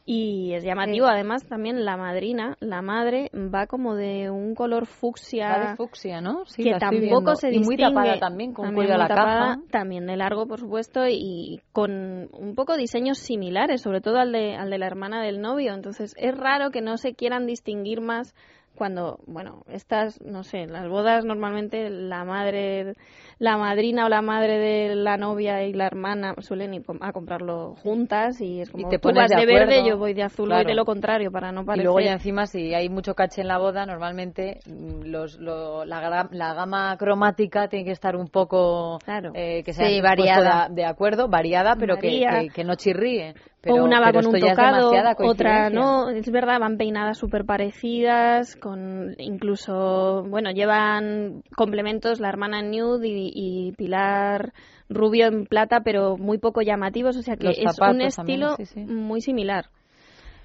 Y 0.08 0.52
es 0.54 0.62
llamativo, 0.62 1.06
además, 1.06 1.44
también 1.46 1.84
la 1.84 1.96
madrina, 1.96 2.56
la 2.60 2.80
madre, 2.80 3.28
va 3.34 3.66
como 3.66 3.96
de 3.96 4.30
un 4.30 4.54
color 4.54 4.86
fucsia. 4.86 5.58
de 5.58 5.76
fucsia, 5.76 6.20
¿no? 6.20 6.44
Sí, 6.46 6.62
que 6.62 6.74
tampoco 6.78 7.34
se 7.34 7.48
distingue. 7.48 7.64
Y 7.64 7.66
muy 7.66 7.76
tapada 7.76 8.18
también, 8.20 8.52
con 8.52 8.72
cuello 8.72 8.94
a 8.94 8.98
la 8.98 9.08
tapada, 9.08 9.58
También 9.72 10.06
de 10.06 10.16
largo, 10.16 10.46
por 10.46 10.60
supuesto, 10.60 11.08
y 11.08 11.60
con 11.72 12.28
un 12.32 12.54
poco 12.54 12.76
diseños 12.76 13.18
similares, 13.18 13.82
sobre 13.82 14.00
todo 14.00 14.18
al 14.18 14.30
de, 14.30 14.54
al 14.54 14.70
de 14.70 14.78
la 14.78 14.86
hermana 14.86 15.20
del 15.24 15.40
novio. 15.40 15.74
Entonces, 15.74 16.14
es 16.16 16.38
raro 16.38 16.70
que 16.70 16.82
no 16.82 16.98
se 16.98 17.14
quieran 17.14 17.44
distinguir 17.46 18.00
más 18.00 18.32
cuando, 18.76 19.18
bueno, 19.26 19.62
estas, 19.68 20.20
no 20.20 20.44
sé, 20.44 20.66
las 20.66 20.88
bodas 20.88 21.24
normalmente 21.24 21.90
la 21.90 22.24
madre, 22.24 22.94
la 23.38 23.56
madrina 23.56 24.06
o 24.06 24.08
la 24.08 24.22
madre 24.22 24.58
de 24.58 24.94
la 24.94 25.16
novia 25.16 25.64
y 25.64 25.72
la 25.72 25.86
hermana 25.86 26.34
suelen 26.38 26.74
ir 26.74 26.84
a 27.00 27.12
comprarlo 27.12 27.74
juntas 27.82 28.40
y 28.40 28.60
es 28.60 28.70
como 28.70 28.88
te 28.88 28.98
tú 28.98 29.10
vas 29.12 29.30
de, 29.30 29.46
verde, 29.46 29.84
yo 29.84 29.98
voy 29.98 30.14
de 30.14 30.22
azul, 30.22 30.50
voy 30.50 30.64
de 30.64 30.74
lo 30.74 30.84
contrario 30.84 31.32
para 31.32 31.50
no 31.50 31.64
parecer. 31.64 31.82
Y 31.82 31.84
luego 31.84 32.00
ya 32.00 32.12
encima 32.12 32.46
si 32.46 32.74
hay 32.74 32.88
mucho 32.88 33.14
caché 33.14 33.40
en 33.40 33.48
la 33.48 33.58
boda, 33.58 33.86
normalmente 33.86 34.60
mm, 34.66 35.06
los, 35.06 35.40
la, 35.40 36.28
la, 36.30 36.54
gama 36.54 36.96
cromática 36.96 37.68
tiene 37.68 37.84
que 37.84 37.92
estar 37.92 38.14
un 38.14 38.28
poco 38.28 38.98
claro. 39.04 39.32
eh, 39.34 39.62
que 39.64 39.72
sea 39.72 39.88
variada. 40.02 40.68
De, 40.68 40.84
acuerdo, 40.84 41.28
variada, 41.28 41.76
pero 41.76 41.96
que, 41.96 42.50
que, 42.54 42.64
no 42.64 42.74
chirríe 42.74 43.34
o 43.68 43.74
una 43.74 44.00
va 44.00 44.12
con 44.12 44.26
un 44.26 44.40
tocado, 44.40 44.92
otra 45.18 45.70
no. 45.70 46.10
Es 46.10 46.30
verdad, 46.30 46.60
van 46.60 46.76
peinadas 46.76 47.18
súper 47.18 47.44
parecidas, 47.44 48.56
con 48.56 49.14
incluso, 49.18 50.24
bueno, 50.28 50.50
llevan 50.50 51.42
complementos 51.56 52.20
la 52.20 52.28
hermana 52.28 52.62
nude 52.62 53.08
y, 53.08 53.72
Pilar 53.76 54.52
rubio 54.88 55.26
en 55.26 55.46
plata, 55.46 55.80
pero 55.80 56.16
muy 56.16 56.38
poco 56.38 56.62
llamativos, 56.62 57.16
o 57.16 57.22
sea 57.22 57.36
que 57.36 57.50
es 57.50 57.78
un 57.80 58.00
estilo 58.00 58.56
muy 58.86 59.20
similar. 59.20 59.66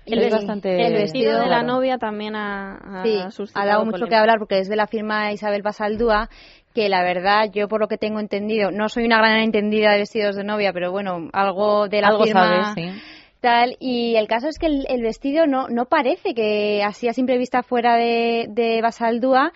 El, 0.04 0.32
bastante 0.32 0.88
el 0.88 0.94
vestido 0.94 1.40
de 1.40 1.48
la 1.48 1.62
novia 1.62 2.00
también 2.00 2.36
ha, 2.36 2.76
ha, 2.76 3.04
ha 3.54 3.66
dado 3.66 3.86
mucho 3.86 4.08
que 4.08 4.16
hablar 4.16 4.40
porque 4.40 4.58
es 4.58 4.68
de 4.68 4.76
la 4.76 4.88
firma 4.88 5.32
Isabel 5.32 5.62
Basaldúa 5.62 6.28
que 6.74 6.90
la 6.90 7.04
verdad 7.04 7.52
yo 7.52 7.68
por 7.68 7.82
lo 7.82 7.88
que 7.88 7.98
tengo 7.98 8.20
entendido 8.20 8.72
no 8.72 8.90
soy 8.90 9.06
una 9.06 9.18
gran 9.18 9.40
entendida 9.40 9.92
de 9.92 10.00
vestidos 10.00 10.36
de 10.36 10.44
novia 10.44 10.74
pero 10.74 10.92
bueno 10.92 11.30
algo 11.34 11.88
de 11.88 12.02
la 12.02 12.18
firma 12.24 12.76
tal 13.40 13.76
y 13.80 14.16
el 14.16 14.28
caso 14.28 14.48
es 14.48 14.60
que 14.60 14.68
el, 14.68 15.02
vestido 15.02 15.48
no 15.48 15.68
no 15.68 15.86
parece 15.86 16.34
que 16.34 16.84
así 16.84 17.08
a 17.08 17.14
simple 17.14 17.38
vista 17.38 17.64
fuera 17.64 17.96
de, 17.96 18.48
de 18.50 18.82
Basaldúa 18.82 19.52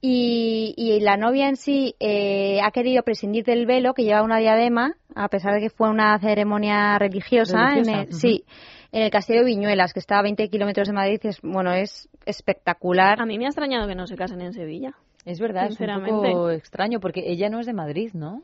y, 0.00 0.74
y, 0.76 1.00
la 1.00 1.16
novia 1.16 1.48
en 1.48 1.56
sí 1.56 1.96
eh, 1.98 2.60
ha 2.62 2.70
querido 2.70 3.02
prescindir 3.02 3.44
del 3.44 3.66
velo 3.66 3.94
que 3.94 4.04
lleva 4.04 4.22
una 4.22 4.38
diadema 4.38 4.94
a 5.16 5.28
pesar 5.28 5.54
de 5.54 5.60
que 5.60 5.70
fue 5.70 5.90
una 5.90 6.16
ceremonia 6.20 6.96
religiosa, 7.00 7.74
sí 8.10 8.44
en 8.92 9.02
el 9.02 9.10
castillo 9.10 9.40
de 9.40 9.46
Viñuelas, 9.46 9.92
que 9.92 10.00
está 10.00 10.18
a 10.18 10.22
20 10.22 10.48
kilómetros 10.48 10.88
de 10.88 10.94
Madrid, 10.94 11.20
es, 11.24 11.40
bueno, 11.42 11.72
es 11.72 12.08
espectacular. 12.24 13.20
A 13.20 13.26
mí 13.26 13.38
me 13.38 13.44
ha 13.44 13.48
extrañado 13.48 13.86
que 13.86 13.94
no 13.94 14.06
se 14.06 14.16
casen 14.16 14.40
en 14.40 14.52
Sevilla. 14.52 14.94
Es 15.24 15.40
verdad, 15.40 15.66
es 15.66 15.78
un 15.80 16.04
poco 16.04 16.50
extraño, 16.50 17.00
porque 17.00 17.30
ella 17.30 17.50
no 17.50 17.60
es 17.60 17.66
de 17.66 17.72
Madrid, 17.72 18.10
¿no? 18.14 18.42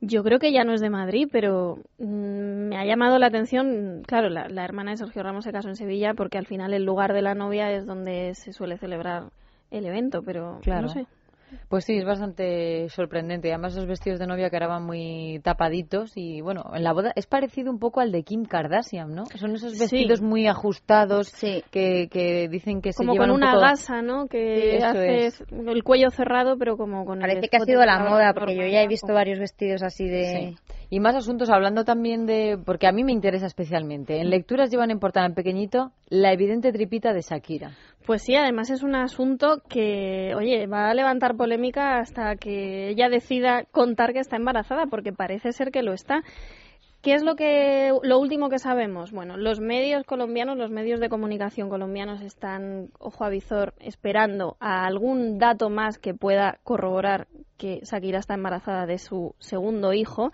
Yo 0.00 0.22
creo 0.22 0.38
que 0.38 0.48
ella 0.48 0.64
no 0.64 0.74
es 0.74 0.80
de 0.80 0.90
Madrid, 0.90 1.28
pero 1.30 1.78
mm, 1.98 2.68
me 2.68 2.76
ha 2.76 2.84
llamado 2.84 3.18
la 3.18 3.26
atención, 3.26 4.02
claro, 4.06 4.28
la, 4.28 4.64
hermana 4.64 4.90
de 4.90 4.96
Sergio 4.96 5.22
Ramos 5.22 5.44
se 5.44 5.52
casó 5.52 5.68
en 5.68 5.76
Sevilla 5.76 6.14
porque 6.14 6.36
al 6.36 6.46
final 6.46 6.74
el 6.74 6.84
lugar 6.84 7.12
de 7.12 7.22
la 7.22 7.34
novia 7.34 7.70
es 7.70 7.86
donde 7.86 8.34
se 8.34 8.52
suele 8.52 8.76
celebrar 8.76 9.30
el 9.70 9.86
evento, 9.86 10.22
pero 10.22 10.58
claro. 10.62 10.82
no 10.82 10.88
sé. 10.88 11.06
Pues 11.68 11.84
sí, 11.84 11.96
es 11.96 12.04
bastante 12.04 12.88
sorprendente. 12.90 13.50
Además, 13.50 13.74
los 13.74 13.86
vestidos 13.86 14.18
de 14.18 14.26
novia 14.26 14.50
que 14.50 14.56
eran 14.56 14.84
muy 14.84 15.40
tapaditos 15.42 16.12
y, 16.16 16.40
bueno, 16.40 16.64
en 16.74 16.82
la 16.82 16.92
boda 16.92 17.12
es 17.16 17.26
parecido 17.26 17.70
un 17.70 17.78
poco 17.78 18.00
al 18.00 18.12
de 18.12 18.22
Kim 18.22 18.44
Kardashian, 18.44 19.14
¿no? 19.14 19.26
Son 19.36 19.54
esos 19.54 19.78
vestidos 19.78 20.20
muy 20.20 20.46
ajustados 20.46 21.32
que, 21.70 22.08
que, 22.10 22.48
dicen 22.48 22.80
que 22.80 22.92
como 22.92 23.12
se 23.12 23.14
llevan 23.14 23.30
con 23.30 23.36
una 23.36 23.58
gasa, 23.58 24.02
¿no? 24.02 24.26
Que 24.26 24.78
hace 24.82 25.32
el 25.50 25.82
cuello 25.84 26.10
cerrado, 26.10 26.56
pero 26.58 26.76
como 26.76 27.04
con 27.04 27.20
Parece 27.20 27.48
que 27.48 27.56
ha 27.56 27.60
sido 27.60 27.84
la 27.84 27.98
moda, 27.98 28.34
porque 28.34 28.56
yo 28.56 28.66
ya 28.66 28.82
he 28.82 28.88
visto 28.88 29.12
varios 29.12 29.38
vestidos 29.38 29.82
así 29.82 30.06
de... 30.06 30.56
Y 30.90 31.00
más 31.00 31.14
asuntos, 31.16 31.50
hablando 31.50 31.84
también 31.84 32.26
de... 32.26 32.58
Porque 32.64 32.86
a 32.86 32.92
mí 32.92 33.04
me 33.04 33.12
interesa 33.12 33.46
especialmente. 33.46 34.20
En 34.20 34.30
lecturas 34.30 34.70
llevan 34.70 34.90
en 34.90 35.00
portada 35.00 35.26
en 35.26 35.34
pequeñito 35.34 35.92
la 36.08 36.32
evidente 36.32 36.72
tripita 36.72 37.12
de 37.12 37.22
Shakira. 37.22 37.72
Pues 38.06 38.22
sí, 38.22 38.36
además 38.36 38.70
es 38.70 38.82
un 38.82 38.94
asunto 38.94 39.62
que, 39.68 40.34
oye, 40.36 40.66
va 40.66 40.90
a 40.90 40.94
levantar 40.94 41.36
polémica 41.36 41.98
hasta 41.98 42.36
que 42.36 42.90
ella 42.90 43.08
decida 43.08 43.64
contar 43.70 44.12
que 44.12 44.18
está 44.18 44.36
embarazada, 44.36 44.86
porque 44.86 45.12
parece 45.12 45.52
ser 45.52 45.70
que 45.70 45.82
lo 45.82 45.94
está. 45.94 46.22
¿Qué 47.04 47.12
es 47.12 47.22
lo 47.22 47.36
que 47.36 47.92
lo 48.02 48.18
último 48.18 48.48
que 48.48 48.58
sabemos? 48.58 49.12
Bueno, 49.12 49.36
los 49.36 49.60
medios 49.60 50.04
colombianos, 50.04 50.56
los 50.56 50.70
medios 50.70 51.00
de 51.00 51.10
comunicación 51.10 51.68
colombianos 51.68 52.22
están 52.22 52.88
ojo 52.98 53.24
a 53.24 53.28
visor 53.28 53.74
esperando 53.78 54.56
a 54.58 54.86
algún 54.86 55.38
dato 55.38 55.68
más 55.68 55.98
que 55.98 56.14
pueda 56.14 56.58
corroborar 56.62 57.26
que 57.58 57.80
Shakira 57.84 58.20
está 58.20 58.32
embarazada 58.32 58.86
de 58.86 58.98
su 58.98 59.34
segundo 59.38 59.92
hijo 59.92 60.32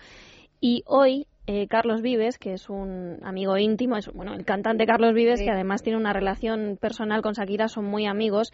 y 0.61 0.83
hoy 0.87 1.27
eh, 1.47 1.67
Carlos 1.67 2.03
Vives, 2.03 2.39
que 2.39 2.53
es 2.53 2.71
un 2.71 3.19
amigo 3.23 3.57
íntimo, 3.57 3.97
es 3.97 4.13
bueno, 4.13 4.35
el 4.35 4.45
cantante 4.45 4.87
Carlos 4.87 5.15
Vives, 5.15 5.41
que 5.41 5.51
además 5.51 5.83
tiene 5.83 5.99
una 5.99 6.13
relación 6.13 6.79
personal 6.81 7.23
con 7.23 7.33
Shakira, 7.33 7.67
son 7.69 7.87
muy 7.87 8.07
amigos, 8.07 8.53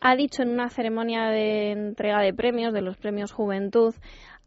ha 0.00 0.14
dicho 0.16 0.42
en 0.42 0.50
una 0.50 0.68
ceremonia 0.68 1.28
de 1.28 1.70
entrega 1.70 2.20
de 2.20 2.34
premios, 2.34 2.74
de 2.74 2.82
los 2.82 2.96
premios 2.98 3.32
Juventud, 3.32 3.94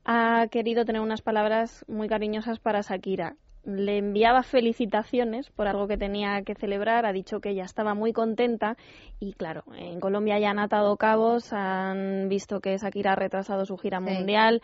ha 0.06 0.48
querido 0.52 0.86
tener 0.86 1.02
unas 1.02 1.22
palabras 1.22 1.84
muy 1.88 2.08
cariñosas 2.08 2.60
para 2.60 2.82
Shakira. 2.82 3.36
Le 3.66 3.98
enviaba 3.98 4.44
felicitaciones 4.44 5.50
por 5.50 5.68
algo 5.68 5.88
que 5.88 5.98
tenía 5.98 6.42
que 6.44 6.56
celebrar, 6.56 7.06
ha 7.06 7.12
dicho 7.12 7.42
que 7.42 7.50
ella 7.50 7.66
estaba 7.66 7.96
muy 7.96 8.14
contenta 8.14 8.78
y 9.20 9.34
claro, 9.34 9.64
en 9.76 10.00
Colombia 10.00 10.40
ya 10.40 10.52
han 10.52 10.60
atado 10.60 10.96
cabos, 10.96 11.52
han 11.52 12.30
visto 12.30 12.62
que 12.62 12.78
Shakira 12.78 13.14
ha 13.14 13.16
retrasado 13.16 13.66
su 13.66 13.76
gira 13.76 14.00
mundial, 14.00 14.62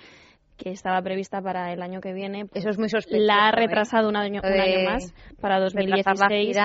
que 0.57 0.72
estaba 0.72 1.01
prevista 1.01 1.41
para 1.41 1.74
el 1.74 1.81
año 1.81 2.01
que 2.01 2.13
viene. 2.13 2.45
Eso 2.53 2.69
es 2.69 2.77
muy 2.77 2.89
sospechoso. 2.89 3.25
La 3.25 3.48
ha 3.48 3.50
¿eh? 3.50 3.55
retrasado 3.55 4.10
un, 4.10 4.15
año, 4.15 4.41
un 4.43 4.60
año 4.60 4.89
más, 4.89 5.13
para 5.39 5.60
2016. 5.60 6.57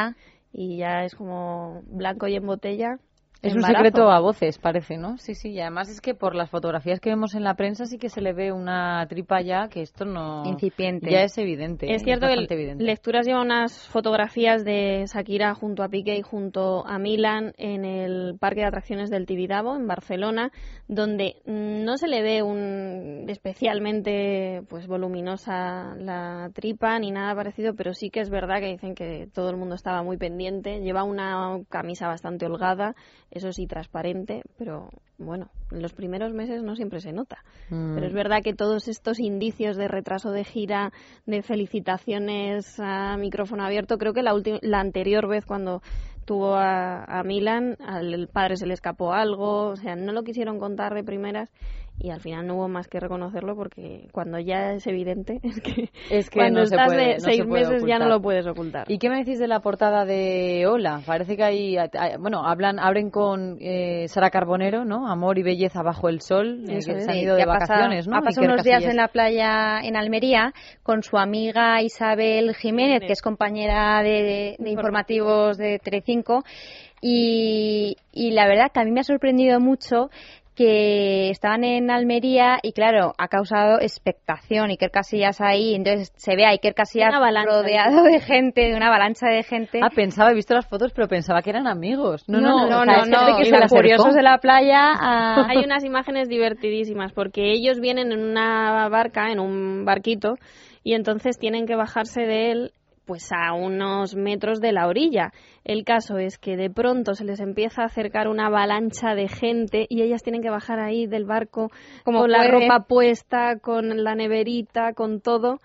Y 0.52 0.78
ya 0.78 1.04
es 1.04 1.14
como 1.14 1.82
blanco 1.86 2.26
y 2.26 2.36
en 2.36 2.46
botella. 2.46 2.98
Es 3.40 3.54
un 3.54 3.62
secreto 3.62 4.10
a 4.10 4.18
voces, 4.18 4.58
parece, 4.58 4.96
¿no? 4.96 5.16
Sí, 5.18 5.36
sí, 5.36 5.50
y 5.50 5.60
además 5.60 5.88
es 5.88 6.00
que 6.00 6.14
por 6.14 6.34
las 6.34 6.50
fotografías 6.50 6.98
que 6.98 7.10
vemos 7.10 7.36
en 7.36 7.44
la 7.44 7.54
prensa 7.54 7.86
sí 7.86 7.96
que 7.96 8.08
se 8.08 8.20
le 8.20 8.32
ve 8.32 8.50
una 8.50 9.06
tripa 9.08 9.40
ya 9.40 9.68
que 9.68 9.80
esto 9.80 10.04
no... 10.04 10.42
Incipiente. 10.44 11.08
Ya 11.08 11.22
es 11.22 11.38
evidente. 11.38 11.94
Es 11.94 12.02
cierto 12.02 12.26
que 12.26 12.74
Lecturas 12.78 13.26
lleva 13.26 13.40
unas 13.40 13.86
fotografías 13.86 14.64
de 14.64 15.04
Shakira 15.06 15.54
junto 15.54 15.84
a 15.84 15.88
Piqué 15.88 16.16
y 16.16 16.22
junto 16.22 16.84
a 16.84 16.98
Milan 16.98 17.52
en 17.58 17.84
el 17.84 18.36
Parque 18.40 18.62
de 18.62 18.66
Atracciones 18.66 19.08
del 19.08 19.26
Tibidabo, 19.26 19.76
en 19.76 19.86
Barcelona, 19.86 20.50
donde 20.88 21.36
no 21.46 21.96
se 21.96 22.08
le 22.08 22.22
ve 22.22 22.42
un 22.42 23.26
especialmente 23.28 24.62
pues 24.68 24.88
voluminosa 24.88 25.94
la 25.96 26.50
tripa 26.54 26.98
ni 26.98 27.12
nada 27.12 27.36
parecido, 27.36 27.74
pero 27.74 27.94
sí 27.94 28.10
que 28.10 28.20
es 28.20 28.30
verdad 28.30 28.58
que 28.58 28.72
dicen 28.72 28.96
que 28.96 29.28
todo 29.32 29.50
el 29.50 29.56
mundo 29.56 29.76
estaba 29.76 30.02
muy 30.02 30.16
pendiente. 30.16 30.80
Lleva 30.80 31.04
una 31.04 31.60
camisa 31.68 32.08
bastante 32.08 32.46
holgada 32.46 32.96
eso 33.30 33.52
sí, 33.52 33.66
transparente, 33.66 34.42
pero 34.56 34.88
bueno, 35.18 35.50
en 35.70 35.82
los 35.82 35.92
primeros 35.92 36.32
meses 36.32 36.62
no 36.62 36.76
siempre 36.76 37.00
se 37.00 37.12
nota. 37.12 37.38
Mm. 37.70 37.94
Pero 37.94 38.06
es 38.06 38.12
verdad 38.12 38.42
que 38.42 38.54
todos 38.54 38.88
estos 38.88 39.18
indicios 39.18 39.76
de 39.76 39.88
retraso 39.88 40.30
de 40.30 40.44
gira, 40.44 40.92
de 41.26 41.42
felicitaciones 41.42 42.78
a 42.78 43.16
micrófono 43.16 43.64
abierto, 43.64 43.98
creo 43.98 44.12
que 44.12 44.22
la, 44.22 44.32
la 44.62 44.80
anterior 44.80 45.28
vez 45.28 45.44
cuando 45.44 45.82
tuvo 46.24 46.54
a, 46.54 47.04
a 47.04 47.22
Milan, 47.22 47.76
al 47.80 48.28
padre 48.28 48.56
se 48.56 48.66
le 48.66 48.74
escapó 48.74 49.12
algo, 49.12 49.68
o 49.68 49.76
sea, 49.76 49.96
no 49.96 50.12
lo 50.12 50.24
quisieron 50.24 50.58
contar 50.58 50.94
de 50.94 51.02
primeras 51.02 51.50
y 52.00 52.10
al 52.10 52.20
final 52.20 52.46
no 52.46 52.54
hubo 52.54 52.68
más 52.68 52.86
que 52.86 53.00
reconocerlo 53.00 53.56
porque 53.56 54.06
cuando 54.12 54.38
ya 54.38 54.72
es 54.74 54.86
evidente 54.86 55.40
es 55.42 55.60
que, 55.60 55.90
es 56.10 56.30
que 56.30 56.38
cuando 56.38 56.60
no 56.60 56.64
estás 56.64 56.80
se 56.90 56.94
puede, 56.96 57.06
de 57.08 57.14
no 57.14 57.20
seis 57.20 57.36
se 57.38 57.44
puede 57.44 57.64
meses 57.68 57.84
ya 57.88 57.98
no 57.98 58.06
lo 58.08 58.22
puedes 58.22 58.46
ocultar. 58.46 58.84
¿Y 58.90 58.98
qué 58.98 59.08
me 59.10 59.16
decís 59.18 59.38
de 59.38 59.48
la 59.48 59.60
portada 59.60 60.04
de 60.04 60.66
Hola? 60.68 61.02
Parece 61.04 61.36
que 61.36 61.42
hay, 61.42 61.76
hay- 61.76 62.16
bueno, 62.18 62.44
hablan, 62.46 62.78
abren 62.78 63.10
con 63.10 63.56
eh, 63.60 64.06
Sara 64.08 64.30
Carbonero, 64.30 64.84
¿no? 64.84 65.08
Amor 65.10 65.38
y 65.38 65.42
belleza 65.42 65.82
bajo 65.82 66.08
el 66.08 66.20
sol, 66.20 66.64
eh, 66.68 66.74
que 66.76 66.82
se 67.00 67.10
han 67.10 67.16
ido 67.16 67.34
de 67.36 67.44
pasado- 67.44 67.60
vacaciones, 67.68 68.06
¿no? 68.06 68.16
Ha 68.16 68.20
pasado 68.22 68.46
unos 68.46 68.62
días 68.64 68.84
en 68.84 68.96
la 68.96 69.08
playa 69.08 69.80
en 69.82 69.96
Almería 69.96 70.52
con 70.82 71.02
su 71.02 71.16
amiga 71.18 71.82
Isabel 71.82 72.54
Jiménez, 72.54 73.00
que 73.00 73.12
es 73.12 73.22
compañera 73.22 74.02
de, 74.02 74.54
de 74.58 74.70
informativos 74.70 75.58
de 75.58 75.78
Telecinco. 75.80 76.44
Y, 77.00 77.96
y 78.12 78.32
la 78.32 78.46
verdad 78.48 78.70
que 78.72 78.80
a 78.80 78.84
mí 78.84 78.90
me 78.90 79.00
ha 79.00 79.04
sorprendido 79.04 79.60
mucho 79.60 80.10
que 80.58 81.30
estaban 81.30 81.62
en 81.62 81.88
Almería 81.88 82.58
y 82.64 82.72
claro, 82.72 83.12
ha 83.16 83.28
causado 83.28 83.80
expectación 83.80 84.70
Iker 84.70 84.90
Casillas 84.90 85.40
ahí, 85.40 85.76
entonces 85.76 86.12
se 86.16 86.34
ve 86.34 86.46
a 86.46 86.48
Iker 86.48 86.74
Casillas 86.74 87.14
rodeado 87.14 88.02
de 88.02 88.18
gente, 88.18 88.62
de 88.62 88.74
una 88.74 88.88
avalancha 88.88 89.28
de 89.28 89.44
gente. 89.44 89.78
Ah, 89.80 89.90
pensaba, 89.94 90.32
he 90.32 90.34
visto 90.34 90.54
las 90.54 90.66
fotos, 90.66 90.90
pero 90.92 91.06
pensaba 91.06 91.42
que 91.42 91.50
eran 91.50 91.68
amigos. 91.68 92.24
No, 92.26 92.40
no, 92.40 92.68
no, 92.68 92.84
no, 92.84 93.06
no, 93.06 93.36
que 93.36 93.54
acercó. 93.54 93.76
curiosos 93.76 94.14
de 94.16 94.22
la 94.22 94.38
playa 94.38 94.90
a... 94.98 95.46
Hay 95.48 95.58
unas 95.58 95.84
imágenes 95.84 96.28
divertidísimas 96.28 97.12
porque 97.12 97.52
ellos 97.52 97.78
vienen 97.78 98.10
en 98.10 98.20
una 98.20 98.88
barca, 98.88 99.30
en 99.30 99.38
un 99.38 99.84
barquito, 99.84 100.38
y 100.82 100.94
entonces 100.94 101.38
tienen 101.38 101.66
que 101.66 101.76
bajarse 101.76 102.22
de 102.22 102.50
él 102.50 102.72
pues 103.08 103.32
a 103.32 103.54
unos 103.54 104.14
metros 104.14 104.60
de 104.60 104.70
la 104.72 104.86
orilla. 104.86 105.32
El 105.64 105.82
caso 105.84 106.18
es 106.18 106.38
que 106.38 106.56
de 106.56 106.68
pronto 106.70 107.14
se 107.14 107.24
les 107.24 107.40
empieza 107.40 107.82
a 107.82 107.86
acercar 107.86 108.28
una 108.28 108.46
avalancha 108.46 109.14
de 109.16 109.26
gente 109.26 109.86
y 109.88 110.02
ellas 110.02 110.22
tienen 110.22 110.42
que 110.42 110.50
bajar 110.50 110.78
ahí 110.78 111.06
del 111.06 111.24
barco 111.24 111.70
Como 112.04 112.20
con 112.20 112.30
la 112.30 112.46
ropa 112.48 112.84
puesta, 112.86 113.58
con 113.58 114.04
la 114.04 114.14
neverita, 114.14 114.92
con 114.92 115.20
todo. 115.20 115.56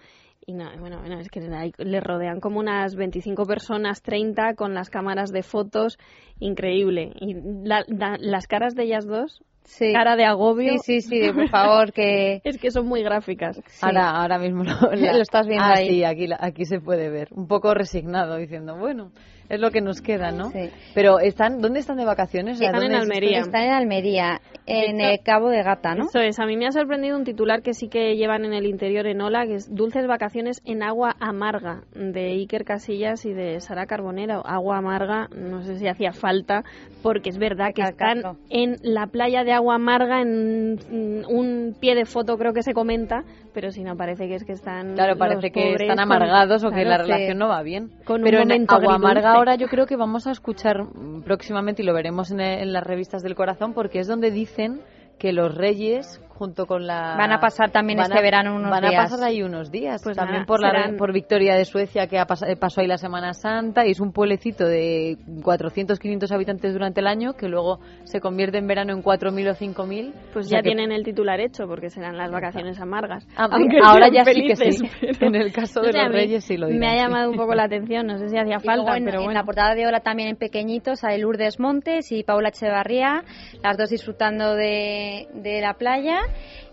Y 0.45 0.53
no, 0.53 0.65
bueno, 0.79 0.99
bueno, 0.99 1.19
es 1.19 1.29
que 1.29 1.39
le 1.77 1.99
rodean 2.01 2.39
como 2.39 2.59
unas 2.59 2.95
25 2.95 3.45
personas, 3.45 4.01
30 4.01 4.55
con 4.55 4.73
las 4.73 4.89
cámaras 4.89 5.31
de 5.31 5.43
fotos, 5.43 5.97
increíble. 6.39 7.11
Y 7.19 7.35
la- 7.65 7.83
la- 7.87 8.17
las 8.19 8.47
caras 8.47 8.75
de 8.75 8.83
ellas 8.83 9.05
dos, 9.05 9.41
Sí. 9.65 9.91
cara 9.93 10.15
de 10.15 10.25
agobio, 10.25 10.73
Sí, 10.79 11.01
sí, 11.01 11.01
sí, 11.01 11.19
de, 11.19 11.33
por 11.33 11.49
favor, 11.49 11.93
que... 11.93 12.41
es 12.43 12.57
que 12.57 12.71
son 12.71 12.85
muy 12.85 13.01
gráficas. 13.03 13.55
Sí. 13.65 13.79
Ahora, 13.81 14.09
ahora 14.11 14.37
mismo 14.37 14.63
lo, 14.63 14.73
Lo 14.95 15.21
estás 15.21 15.47
viendo 15.47 15.65
ah, 15.65 15.75
ahí. 15.77 15.87
sí, 15.89 16.03
aquí, 16.03 16.27
aquí 16.37 16.65
se 16.65 16.79
puede 16.79 17.09
ver. 17.09 17.29
Un 17.31 17.47
poco 17.47 17.73
resignado, 17.73 18.37
diciendo, 18.37 18.75
bueno, 18.77 19.11
es 19.49 19.59
lo 19.59 19.71
que 19.71 19.81
nos 19.81 20.01
queda, 20.01 20.31
¿no? 20.31 20.49
Sí. 20.51 20.69
Pero, 20.95 21.19
están 21.19 21.59
¿dónde 21.61 21.79
están 21.79 21.97
de 21.97 22.05
vacaciones? 22.05 22.59
Están 22.61 22.75
en 22.75 22.81
¿dónde 22.91 22.95
es- 22.97 23.01
Almería. 23.03 23.39
Están 23.39 23.63
en 23.63 23.71
Almería, 23.73 24.41
en 24.65 24.99
Esto- 25.01 25.11
el 25.13 25.19
Cabo 25.23 25.49
de 25.49 25.63
Gata, 25.63 25.95
¿no? 25.95 26.05
Eso 26.05 26.19
es, 26.19 26.39
a 26.39 26.45
mí 26.45 26.55
me 26.57 26.65
ha 26.67 26.71
sorprendido 26.71 27.17
un 27.17 27.23
titular 27.23 27.61
que 27.61 27.73
sí 27.73 27.87
que 27.89 28.15
llevan 28.15 28.45
en 28.45 28.53
el 28.53 28.65
interior 28.65 29.05
en 29.07 29.21
Ola, 29.21 29.45
que 29.45 29.55
es 29.55 29.73
Dulces 29.73 30.07
vacaciones 30.07 30.61
en 30.65 30.83
agua 30.83 31.15
amarga, 31.19 31.81
de 31.93 32.31
Iker 32.31 32.63
Casillas 32.63 33.25
y 33.25 33.33
de 33.33 33.59
Sara 33.59 33.85
Carbonero. 33.85 34.41
Agua 34.45 34.77
amarga, 34.77 35.27
no 35.35 35.61
sé 35.63 35.77
si 35.77 35.87
hacía 35.87 36.13
falta, 36.13 36.63
porque 37.01 37.29
es 37.29 37.37
verdad 37.37 37.73
que 37.75 37.81
están 37.81 38.21
en 38.49 38.77
la 38.81 39.07
playa 39.07 39.43
de 39.43 39.51
agua 39.51 39.75
amarga, 39.75 40.21
en 40.21 40.75
mm, 40.75 41.25
un 41.29 41.75
pie 41.79 41.95
de 41.95 42.05
foto 42.05 42.37
creo 42.37 42.53
que 42.53 42.63
se 42.63 42.73
comenta, 42.73 43.23
pero 43.53 43.71
si 43.71 43.83
no 43.83 43.95
parece 43.97 44.27
que 44.27 44.35
es 44.35 44.43
que 44.43 44.53
están 44.53 44.93
Claro, 44.95 45.11
los 45.11 45.19
parece 45.19 45.51
que 45.51 45.73
están 45.73 45.89
con- 45.89 45.99
amargados 45.99 46.63
o 46.63 46.69
que 46.69 46.83
claro, 46.83 46.89
la 46.89 46.97
relación 47.15 47.37
no 47.37 47.49
va 47.49 47.61
bien. 47.61 47.89
con 48.05 48.21
un 48.21 48.23
Pero 48.23 48.37
en 48.39 48.47
momento 48.47 48.75
Agua 48.75 48.95
Amarga. 48.95 49.32
Ahora 49.33 49.55
yo 49.55 49.67
creo 49.67 49.85
que 49.85 49.95
vamos 49.95 50.27
a 50.27 50.31
escuchar 50.31 50.83
mm, 50.83 51.23
próximamente 51.23 51.81
y 51.81 51.85
lo 51.85 51.93
veremos 51.93 52.31
en, 52.31 52.39
en 52.39 52.73
las 52.73 52.83
revistas 52.83 53.23
del 53.23 53.35
corazón 53.35 53.73
porque 53.73 53.99
es 53.99 54.07
donde 54.07 54.31
dicen 54.31 54.81
que 55.17 55.33
los 55.33 55.55
reyes 55.55 56.21
junto 56.33 56.65
con 56.65 56.85
la 56.87 57.15
Van 57.17 57.31
a 57.31 57.39
pasar 57.39 57.71
también 57.71 57.97
van 57.97 58.07
este 58.07 58.19
a- 58.19 58.21
verano 58.21 58.55
unos 58.55 58.69
van 58.71 58.81
días. 58.89 58.93
a 58.93 59.03
pasar 59.15 59.27
ahí 59.27 59.41
unos 59.43 59.71
días 59.71 60.01
Pues 60.03 60.17
también 60.17 60.39
nada, 60.41 60.45
por 60.45 60.59
la 60.61 60.71
serán- 60.71 60.97
por 60.97 61.13
Victoria 61.13 61.55
de 61.55 61.65
Suecia 61.65 62.07
que 62.07 62.17
ha 62.19 62.25
pas- 62.27 62.57
pasó 62.59 62.81
ahí 62.81 62.87
la 62.87 62.97
Semana 62.97 63.33
Santa 63.33 63.85
y 63.85 63.91
es 63.91 63.99
un 63.99 64.11
pueblecito 64.11 64.65
de 64.65 65.17
400 65.43 65.99
500 65.99 66.31
habitantes 66.31 66.73
durante 66.73 67.01
el 67.01 67.07
año 67.07 67.33
que 67.33 67.47
luego 67.47 67.79
se 68.03 68.19
convierte 68.19 68.57
en 68.57 68.67
verano 68.67 68.93
en 68.93 69.01
4000 69.01 69.47
o 69.49 69.53
5000 69.53 70.13
Pues 70.33 70.47
O 70.47 70.49
sea 70.49 70.59
ya 70.59 70.63
que- 70.63 70.69
tienen 70.69 70.91
el 70.91 71.03
titular 71.03 71.39
hecho, 71.39 71.67
porque 71.67 71.89
serán 71.89 72.17
las 72.17 72.31
vacaciones 72.31 72.79
amargas. 72.79 73.27
Ah, 73.37 73.47
Aunque 73.51 73.77
ahora 73.83 74.09
ya 74.11 74.25
sí 74.25 74.33
que 74.43 74.55
felices, 74.55 74.77
sí. 75.01 75.07
pero- 75.19 75.27
En 75.27 75.35
el 75.35 75.51
caso 75.53 75.81
de 75.81 75.91
sé, 75.93 75.99
a 75.99 76.05
los 76.05 76.13
reyes 76.13 76.43
sí 76.43 76.57
lo 76.57 76.67
dirán, 76.67 76.79
Me 76.79 76.87
ha 76.87 76.93
sí. 76.93 76.97
llamado 76.99 77.29
un 77.31 77.37
poco 77.37 77.53
la 77.55 77.63
atención, 77.65 78.07
no 78.07 78.17
sé 78.17 78.29
si 78.29 78.37
hacía 78.37 78.59
falta, 78.59 78.81
luego 78.83 78.95
en, 78.97 79.05
pero 79.05 79.19
en 79.19 79.25
bueno. 79.25 79.39
la 79.39 79.45
portada 79.45 79.75
de 79.75 79.85
Ola 79.87 79.99
también 80.01 80.29
en 80.29 80.35
pequeñito 80.35 80.95
sale 80.95 81.17
Lourdes 81.19 81.59
Montes 81.59 82.11
y 82.11 82.23
Paula 82.23 82.49
Echevarría, 82.49 83.23
las 83.63 83.77
dos 83.77 83.89
disfrutando 83.89 84.55
de, 84.55 85.27
de 85.33 85.61
la 85.61 85.75
playa. 85.75 86.19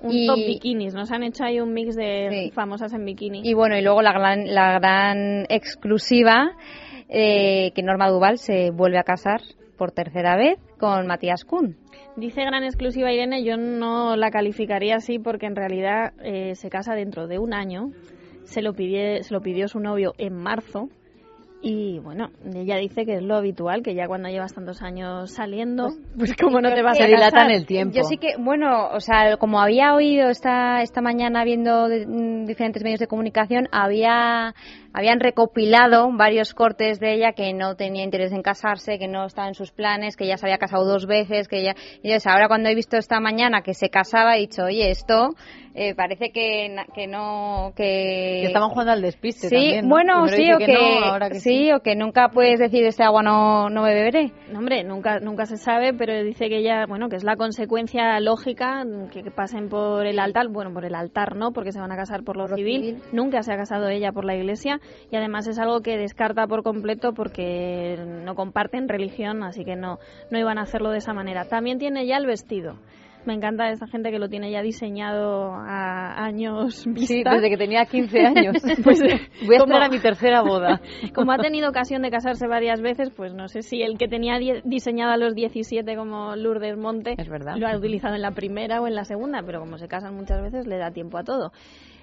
Un 0.02 0.12
y, 0.12 0.26
top 0.26 0.36
bikinis, 0.36 0.94
nos 0.94 1.12
han 1.12 1.22
hecho 1.22 1.44
ahí 1.44 1.60
un 1.60 1.72
mix 1.74 1.94
de 1.94 2.28
Sí. 2.30 2.50
famosas 2.52 2.92
en 2.94 3.04
bikini. 3.04 3.42
y 3.44 3.52
bueno, 3.54 3.76
y 3.76 3.82
luego 3.82 4.00
la 4.02 4.12
gran, 4.12 4.46
la 4.54 4.78
gran 4.78 5.44
exclusiva 5.50 6.52
eh, 7.08 7.72
que 7.74 7.82
Norma 7.82 8.08
Duval 8.08 8.38
se 8.38 8.70
vuelve 8.70 8.98
a 8.98 9.02
casar 9.02 9.40
por 9.76 9.92
tercera 9.92 10.36
vez 10.36 10.58
con 10.78 11.06
Matías 11.06 11.44
Kuhn. 11.44 11.76
Dice 12.16 12.42
gran 12.42 12.64
exclusiva 12.64 13.12
Irene, 13.12 13.44
yo 13.44 13.56
no 13.56 14.16
la 14.16 14.30
calificaría 14.30 14.96
así 14.96 15.18
porque 15.18 15.46
en 15.46 15.56
realidad 15.56 16.12
eh, 16.22 16.54
se 16.54 16.68
casa 16.70 16.94
dentro 16.94 17.26
de 17.26 17.38
un 17.38 17.54
año. 17.54 17.90
Se 18.44 18.62
lo, 18.62 18.72
pidió, 18.74 19.22
se 19.22 19.32
lo 19.32 19.40
pidió 19.40 19.68
su 19.68 19.80
novio 19.80 20.12
en 20.18 20.34
marzo. 20.34 20.88
Y 21.62 21.98
bueno, 21.98 22.30
ella 22.54 22.76
dice 22.76 23.04
que 23.04 23.16
es 23.16 23.22
lo 23.22 23.36
habitual, 23.36 23.82
que 23.82 23.94
ya 23.94 24.06
cuando 24.06 24.30
llevas 24.30 24.54
tantos 24.54 24.80
años 24.80 25.30
saliendo, 25.32 25.88
pues, 26.16 26.34
como 26.40 26.60
no 26.62 26.72
te 26.72 26.80
vas 26.82 26.98
a 26.98 27.04
dilatan 27.04 27.30
casar. 27.32 27.50
el 27.50 27.66
tiempo. 27.66 27.94
Yo 27.94 28.04
sí 28.04 28.16
que, 28.16 28.28
bueno, 28.38 28.88
o 28.92 29.00
sea, 29.00 29.36
como 29.36 29.60
había 29.60 29.94
oído 29.94 30.30
esta, 30.30 30.80
esta 30.80 31.02
mañana 31.02 31.44
viendo 31.44 31.88
de- 31.88 32.06
mm, 32.06 32.46
diferentes 32.46 32.82
medios 32.82 33.00
de 33.00 33.08
comunicación, 33.08 33.68
había, 33.72 34.54
habían 34.92 35.20
recopilado 35.20 36.10
varios 36.12 36.54
cortes 36.54 37.00
de 37.00 37.14
ella 37.14 37.32
que 37.32 37.52
no 37.52 37.76
tenía 37.76 38.02
interés 38.04 38.32
en 38.32 38.42
casarse, 38.42 38.98
que 38.98 39.08
no 39.08 39.24
estaba 39.26 39.48
en 39.48 39.54
sus 39.54 39.70
planes, 39.72 40.16
que 40.16 40.26
ya 40.26 40.36
se 40.36 40.46
había 40.46 40.58
casado 40.58 40.84
dos 40.84 41.06
veces, 41.06 41.48
que 41.48 41.62
ya, 41.62 41.74
y 42.02 42.08
entonces 42.08 42.26
ahora 42.26 42.48
cuando 42.48 42.68
he 42.68 42.74
visto 42.74 42.96
esta 42.96 43.20
mañana 43.20 43.62
que 43.62 43.74
se 43.74 43.88
casaba 43.90 44.36
he 44.36 44.40
dicho, 44.40 44.64
oye, 44.64 44.90
esto 44.90 45.30
eh, 45.74 45.94
parece 45.94 46.30
que, 46.32 46.68
na- 46.68 46.86
que 46.92 47.06
no, 47.06 47.72
que... 47.76 48.38
que 48.42 48.46
estaban 48.46 48.70
jugando 48.70 48.92
al 48.92 49.02
despiste 49.02 49.48
Sí, 49.48 49.54
también, 49.54 49.82
¿no? 49.88 49.94
bueno, 49.94 50.24
Primero 50.26 50.36
sí, 50.36 50.52
o 50.52 50.66
que, 50.66 50.72
no, 50.72 51.04
ahora 51.04 51.30
que 51.30 51.38
sí, 51.40 51.72
o 51.72 51.80
que 51.80 51.94
nunca 51.94 52.28
puedes 52.30 52.58
decir 52.58 52.84
este 52.84 53.04
agua 53.04 53.22
no, 53.22 53.70
no 53.70 53.82
me 53.82 53.94
beberé. 53.94 54.32
No, 54.50 54.58
hombre, 54.58 54.82
nunca, 54.82 55.20
nunca 55.20 55.46
se 55.46 55.56
sabe, 55.56 55.94
pero 55.94 56.22
dice 56.24 56.48
que 56.48 56.58
ella, 56.58 56.86
bueno, 56.86 57.08
que 57.08 57.14
es 57.16 57.22
la 57.24 57.36
consecuencia 57.36 58.18
lógica 58.18 58.84
que, 59.12 59.22
que 59.22 59.30
pasen 59.30 59.68
por 59.68 60.06
el 60.06 60.18
altar, 60.18 60.48
bueno, 60.48 60.72
por 60.72 60.84
el 60.84 60.94
altar 60.96 61.36
no, 61.36 61.52
porque 61.52 61.70
se 61.70 61.78
van 61.80 61.92
a 61.92 61.96
casar 61.96 62.24
por 62.24 62.36
lo, 62.36 62.44
Por 62.44 62.50
lo 62.50 62.56
civil. 62.56 62.80
civil. 62.82 63.02
Nunca 63.12 63.42
se 63.42 63.52
ha 63.52 63.56
casado 63.56 63.88
ella 63.88 64.10
por 64.10 64.24
la 64.24 64.34
iglesia 64.34 64.79
y 65.10 65.16
además 65.16 65.46
es 65.48 65.58
algo 65.58 65.80
que 65.80 65.96
descarta 65.96 66.46
por 66.46 66.62
completo 66.62 67.12
porque 67.14 67.96
no 68.24 68.34
comparten 68.34 68.88
religión, 68.88 69.42
así 69.42 69.64
que 69.64 69.76
no, 69.76 69.98
no 70.30 70.38
iban 70.38 70.58
a 70.58 70.62
hacerlo 70.62 70.90
de 70.90 70.98
esa 70.98 71.12
manera. 71.12 71.44
También 71.46 71.78
tiene 71.78 72.06
ya 72.06 72.16
el 72.16 72.26
vestido. 72.26 72.76
Me 73.26 73.34
encanta 73.34 73.68
esta 73.70 73.86
gente 73.86 74.10
que 74.10 74.18
lo 74.18 74.30
tiene 74.30 74.50
ya 74.50 74.62
diseñado 74.62 75.52
a 75.52 76.24
años 76.24 76.86
vista. 76.86 77.06
Sí, 77.14 77.22
desde 77.22 77.50
que 77.50 77.58
tenía 77.58 77.84
15 77.84 78.18
años. 78.26 78.56
Pues, 78.82 78.98
Voy 79.46 79.56
a 79.56 79.58
como- 79.58 79.76
a 79.76 79.88
mi 79.90 79.98
tercera 79.98 80.40
boda. 80.40 80.80
Como 81.14 81.30
ha 81.32 81.36
tenido 81.36 81.68
ocasión 81.68 82.00
de 82.00 82.10
casarse 82.10 82.46
varias 82.46 82.80
veces, 82.80 83.10
pues 83.10 83.34
no 83.34 83.48
sé 83.48 83.60
si 83.60 83.82
el 83.82 83.98
que 83.98 84.08
tenía 84.08 84.38
diseñado 84.64 85.12
a 85.12 85.18
los 85.18 85.34
17 85.34 85.96
como 85.96 86.34
Lourdes 86.34 86.78
Monte 86.78 87.14
Es 87.18 87.28
verdad. 87.28 87.56
lo 87.58 87.68
ha 87.68 87.76
utilizado 87.76 88.14
en 88.14 88.22
la 88.22 88.30
primera 88.30 88.80
o 88.80 88.86
en 88.86 88.94
la 88.94 89.04
segunda, 89.04 89.42
pero 89.44 89.60
como 89.60 89.76
se 89.76 89.86
casan 89.86 90.14
muchas 90.14 90.40
veces 90.40 90.66
le 90.66 90.78
da 90.78 90.90
tiempo 90.90 91.18
a 91.18 91.22
todo. 91.24 91.52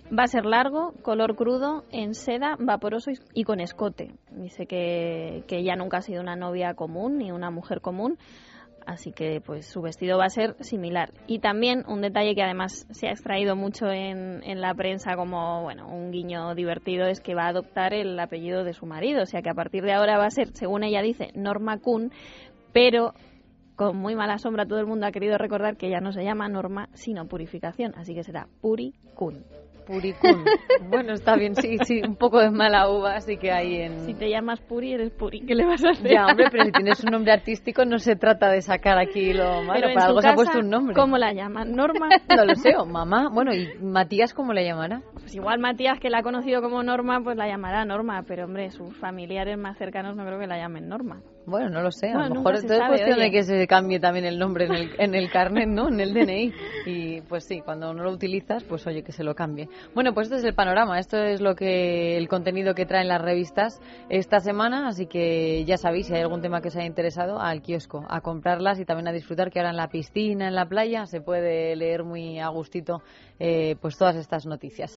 Va 0.08 0.24
a 0.24 0.28
ser 0.28 0.46
largo, 0.46 0.94
color 1.02 1.36
crudo, 1.36 1.84
en 1.92 2.14
seda, 2.14 2.56
vaporoso 2.60 3.12
y, 3.34 3.44
con 3.44 3.60
escote. 3.60 4.14
Dice 4.32 4.66
que, 4.66 5.44
que 5.48 5.58
ella 5.58 5.76
nunca 5.76 5.98
ha 5.98 6.02
sido 6.02 6.22
una 6.22 6.38
novia 6.38 6.76
común 6.76 7.18
ni 7.18 7.34
una 7.34 7.52
mujer 7.52 7.82
común, 7.82 8.18
así 8.86 9.12
que 9.12 9.42
pues 9.42 9.66
su 9.66 9.82
vestido 9.82 10.18
va 10.18 10.26
a 10.26 10.30
ser 10.30 10.56
similar. 10.62 11.12
Y 11.28 11.40
también 11.40 11.84
un 11.90 12.00
detalle 12.00 12.36
que 12.36 12.42
además 12.42 12.88
se 12.90 13.08
ha 13.08 13.12
extraído 13.12 13.58
mucho 13.58 13.88
en, 13.88 14.42
en 14.44 14.62
la 14.62 14.74
prensa 14.74 15.18
como 15.18 15.64
bueno 15.64 15.90
un 15.90 16.12
guiño 16.12 16.56
divertido 16.56 17.06
es 17.06 17.20
que 17.20 17.36
va 17.36 17.44
a 17.44 17.50
adoptar 17.50 17.94
el 17.94 18.18
apellido 18.18 18.64
de 18.64 18.74
su 18.74 18.86
marido, 18.86 19.24
o 19.24 19.26
sea 19.26 19.42
que 19.42 19.50
a 19.50 19.56
partir 19.56 19.84
de 19.84 19.94
ahora 19.94 20.18
va 20.18 20.28
a 20.28 20.32
ser, 20.32 20.56
según 20.56 20.86
ella 20.86 21.02
dice, 21.02 21.32
Norma 21.36 21.80
Kuhn, 21.80 22.12
pero 22.72 23.14
con 23.76 23.98
muy 23.98 24.16
mala 24.16 24.38
sombra 24.38 24.66
todo 24.66 24.80
el 24.80 24.88
mundo 24.88 25.06
ha 25.06 25.12
querido 25.12 25.38
recordar 25.38 25.76
que 25.76 25.90
ya 25.90 26.00
no 26.00 26.14
se 26.14 26.24
llama 26.24 26.48
Norma, 26.48 26.88
sino 26.94 27.28
Purificación, 27.28 27.94
así 27.96 28.16
que 28.16 28.24
será 28.24 28.48
Puri 28.62 28.94
Kuhn. 29.14 29.44
Puricún. 29.88 30.44
Bueno, 30.90 31.14
está 31.14 31.36
bien, 31.36 31.56
sí, 31.56 31.78
sí, 31.86 32.02
un 32.06 32.18
poco 32.18 32.40
de 32.40 32.52
mala 32.52 32.90
uva, 32.90 33.16
así 33.16 33.38
que 33.38 33.52
hay 33.52 33.82
en... 33.82 34.06
Si 34.06 34.14
te 34.14 34.30
llamas 34.30 34.60
Puri, 34.60 34.94
eres 34.94 35.12
Puri, 35.12 35.42
¿qué 35.42 35.56
le 35.56 35.66
vas 35.66 35.84
a 35.86 35.92
hacer? 35.92 36.12
Ya, 36.12 36.26
hombre, 36.26 36.48
pero 36.52 36.66
si 36.66 36.72
tienes 36.74 37.04
un 37.04 37.12
nombre 37.12 37.32
artístico 37.32 37.86
no 37.86 37.98
se 37.98 38.16
trata 38.16 38.50
de 38.52 38.62
sacar 38.62 39.00
aquí 39.00 39.34
lo 39.34 39.64
malo, 39.64 39.80
Pero 39.82 39.94
para 39.94 40.08
algo 40.08 40.22
se 40.22 40.28
ha 40.28 40.32
casa, 40.32 40.36
puesto 40.36 40.60
un 40.60 40.70
nombre. 40.70 40.96
¿Cómo 40.96 41.18
la 41.18 41.34
llaman? 41.34 41.74
¿Norma? 41.74 42.10
No 42.36 42.46
lo 42.46 42.56
sé, 42.56 42.76
o 42.76 42.86
mamá. 42.86 43.30
Bueno, 43.30 43.54
¿y 43.54 43.68
Matías 43.82 44.34
cómo 44.34 44.54
le 44.54 44.66
llamará? 44.66 45.02
Pues 45.14 45.34
igual 45.34 45.60
Matías, 45.60 46.00
que 46.00 46.10
la 46.10 46.20
ha 46.20 46.24
conocido 46.24 46.62
como 46.62 46.84
Norma, 46.84 47.22
pues 47.24 47.38
la 47.38 47.48
llamará 47.48 47.86
Norma, 47.86 48.24
pero 48.28 48.46
hombre, 48.46 48.70
sus 48.72 48.96
familiares 48.98 49.58
más 49.58 49.78
cercanos 49.78 50.16
no 50.16 50.26
creo 50.26 50.38
que 50.40 50.48
la 50.48 50.58
llamen 50.58 50.90
Norma. 50.90 51.22
Bueno, 51.48 51.70
no 51.70 51.82
lo 51.82 51.92
sé. 51.92 52.10
A 52.10 52.28
lo 52.28 52.36
mejor 52.36 52.56
es 52.56 52.66
cuestión 52.66 53.20
de 53.20 53.32
que 53.32 53.42
se 53.44 53.66
cambie 53.68 54.02
también 54.02 54.26
el 54.26 54.38
nombre 54.38 54.66
en 54.66 54.74
el, 54.74 54.92
en 55.00 55.16
el 55.16 55.32
carnet, 55.32 55.70
¿no? 55.70 55.88
En 55.88 56.02
el 56.02 56.14
DNI. 56.14 56.54
Y 56.86 57.22
pues 57.22 57.46
sí, 57.46 57.62
cuando 57.62 57.94
no 57.94 58.04
lo 58.04 58.12
utilizas, 58.12 58.66
pues 58.66 58.86
oye, 58.86 59.02
que 59.02 59.14
se 59.14 59.24
lo 59.24 59.34
cambie. 59.34 59.70
Bueno, 59.96 60.14
pues 60.14 60.28
este 60.28 60.40
es 60.40 60.44
el 60.44 60.54
panorama. 60.54 61.00
Esto 61.00 61.24
es 61.24 61.40
lo 61.40 61.56
que 61.56 62.18
el 62.18 62.28
contenido 62.28 62.76
que 62.76 62.86
traen 62.86 63.08
las 63.08 63.22
revistas 63.22 63.80
esta 64.10 64.42
semana. 64.42 64.90
Así 64.90 65.06
que 65.06 65.64
ya 65.64 65.78
sabéis, 65.78 66.08
si 66.08 66.16
hay 66.16 66.22
algún 66.22 66.42
tema 66.42 66.60
que 66.60 66.68
os 66.68 66.76
haya 66.76 66.86
interesado, 66.86 67.40
al 67.40 67.62
kiosco, 67.62 68.06
a 68.10 68.20
comprarlas 68.20 68.82
y 68.82 68.84
también 68.84 69.08
a 69.08 69.14
disfrutar 69.14 69.50
que 69.50 69.60
ahora 69.60 69.70
en 69.70 69.78
la 69.78 69.88
piscina, 69.88 70.50
en 70.50 70.56
la 70.56 70.66
playa, 70.66 71.06
se 71.06 71.22
puede 71.22 71.78
leer 71.78 72.04
muy 72.04 72.40
a 72.40 72.50
gustito 72.50 73.02
eh, 73.40 73.78
pues 73.80 73.98
todas 73.98 74.18
estas 74.18 74.46
noticias. 74.46 74.86